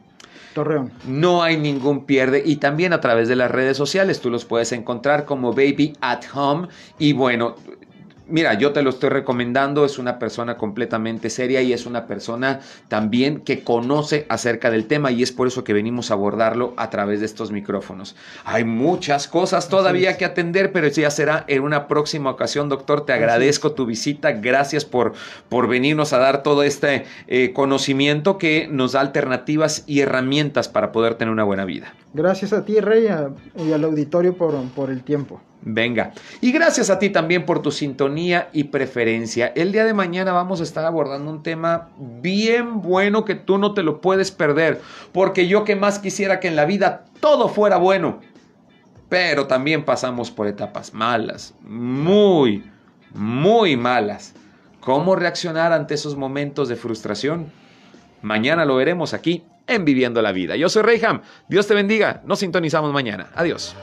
Torreón. 0.53 0.93
No 1.05 1.43
hay 1.43 1.57
ningún 1.57 2.05
pierde 2.05 2.41
y 2.45 2.55
también 2.55 2.93
a 2.93 3.01
través 3.01 3.27
de 3.27 3.35
las 3.35 3.51
redes 3.51 3.75
sociales 3.75 4.21
tú 4.21 4.29
los 4.29 4.45
puedes 4.45 4.71
encontrar 4.71 5.25
como 5.25 5.51
Baby 5.51 5.97
at 5.99 6.21
Home 6.33 6.69
y 6.97 7.11
bueno, 7.11 7.57
mira, 8.31 8.53
yo 8.55 8.71
te 8.73 8.81
lo 8.81 8.89
estoy 8.89 9.09
recomendando, 9.09 9.85
es 9.85 9.99
una 9.99 10.17
persona 10.19 10.57
completamente 10.57 11.29
seria 11.29 11.61
y 11.61 11.73
es 11.73 11.85
una 11.85 12.07
persona 12.07 12.59
también 12.87 13.41
que 13.41 13.63
conoce 13.63 14.25
acerca 14.29 14.71
del 14.71 14.87
tema 14.87 15.11
y 15.11 15.23
es 15.23 15.31
por 15.31 15.47
eso 15.47 15.63
que 15.63 15.73
venimos 15.73 16.09
a 16.11 16.15
abordarlo 16.15 16.73
a 16.77 16.89
través 16.89 17.19
de 17.19 17.25
estos 17.25 17.51
micrófonos. 17.51 18.15
Hay 18.45 18.63
muchas 18.63 19.27
cosas 19.27 19.69
todavía 19.69 20.17
que 20.17 20.25
atender, 20.25 20.71
pero 20.71 20.87
eso 20.87 21.01
ya 21.01 21.11
será 21.11 21.45
en 21.47 21.61
una 21.63 21.87
próxima 21.87 22.29
ocasión, 22.29 22.69
doctor. 22.69 23.05
Te 23.05 23.13
agradezco 23.13 23.73
tu 23.73 23.85
visita, 23.85 24.31
gracias 24.31 24.85
por, 24.85 25.13
por 25.49 25.67
venirnos 25.67 26.13
a 26.13 26.17
dar 26.17 26.43
todo 26.43 26.63
este 26.63 27.05
eh, 27.27 27.53
conocimiento 27.53 28.37
que 28.37 28.67
nos 28.71 28.93
da 28.93 29.01
alternativas 29.01 29.83
y 29.87 29.99
herramientas 30.01 30.69
para 30.69 30.91
poder 30.91 31.15
tener 31.15 31.31
una 31.31 31.43
buena 31.43 31.65
vida. 31.65 31.93
Gracias 32.13 32.53
a 32.53 32.65
ti, 32.65 32.79
Rey, 32.79 33.07
a- 33.07 33.29
y 33.57 33.71
al 33.71 33.83
auditorio 33.83 34.35
por, 34.35 34.53
por 34.75 34.89
el 34.89 35.03
tiempo. 35.03 35.41
Venga. 35.63 36.13
Y 36.41 36.51
gracias 36.51 36.89
a 36.89 36.97
ti 36.97 37.09
también 37.09 37.45
por 37.45 37.61
tu 37.61 37.71
sintonía 37.71 38.49
y 38.51 38.65
preferencia. 38.65 39.53
El 39.55 39.71
día 39.71 39.85
de 39.85 39.93
mañana 39.93 40.31
vamos 40.31 40.59
a 40.59 40.63
estar 40.63 40.85
abordando 40.85 41.29
un 41.29 41.43
tema 41.43 41.89
bien 41.97 42.81
bueno 42.81 43.25
que 43.25 43.35
tú 43.35 43.57
no 43.57 43.73
te 43.73 43.83
lo 43.83 44.01
puedes 44.01 44.31
perder. 44.31 44.81
Porque 45.11 45.47
yo 45.47 45.63
que 45.63 45.75
más 45.75 45.99
quisiera 45.99 46.39
que 46.39 46.47
en 46.47 46.55
la 46.55 46.65
vida 46.65 47.05
todo 47.19 47.47
fuera 47.47 47.77
bueno. 47.77 48.21
Pero 49.07 49.45
también 49.45 49.85
pasamos 49.85 50.31
por 50.31 50.47
etapas 50.47 50.93
malas. 50.93 51.53
Muy, 51.61 52.63
muy 53.13 53.77
malas. 53.77 54.33
¿Cómo 54.79 55.15
reaccionar 55.15 55.73
ante 55.73 55.93
esos 55.93 56.15
momentos 56.15 56.69
de 56.69 56.75
frustración? 56.75 57.51
Mañana 58.23 58.65
lo 58.65 58.77
veremos 58.77 59.13
aquí 59.13 59.43
en 59.67 59.85
Viviendo 59.85 60.23
la 60.23 60.31
Vida. 60.31 60.55
Yo 60.55 60.69
soy 60.69 60.81
Reyham. 60.81 61.21
Dios 61.47 61.67
te 61.67 61.75
bendiga. 61.75 62.21
Nos 62.25 62.39
sintonizamos 62.39 62.91
mañana. 62.91 63.27
Adiós. 63.35 63.75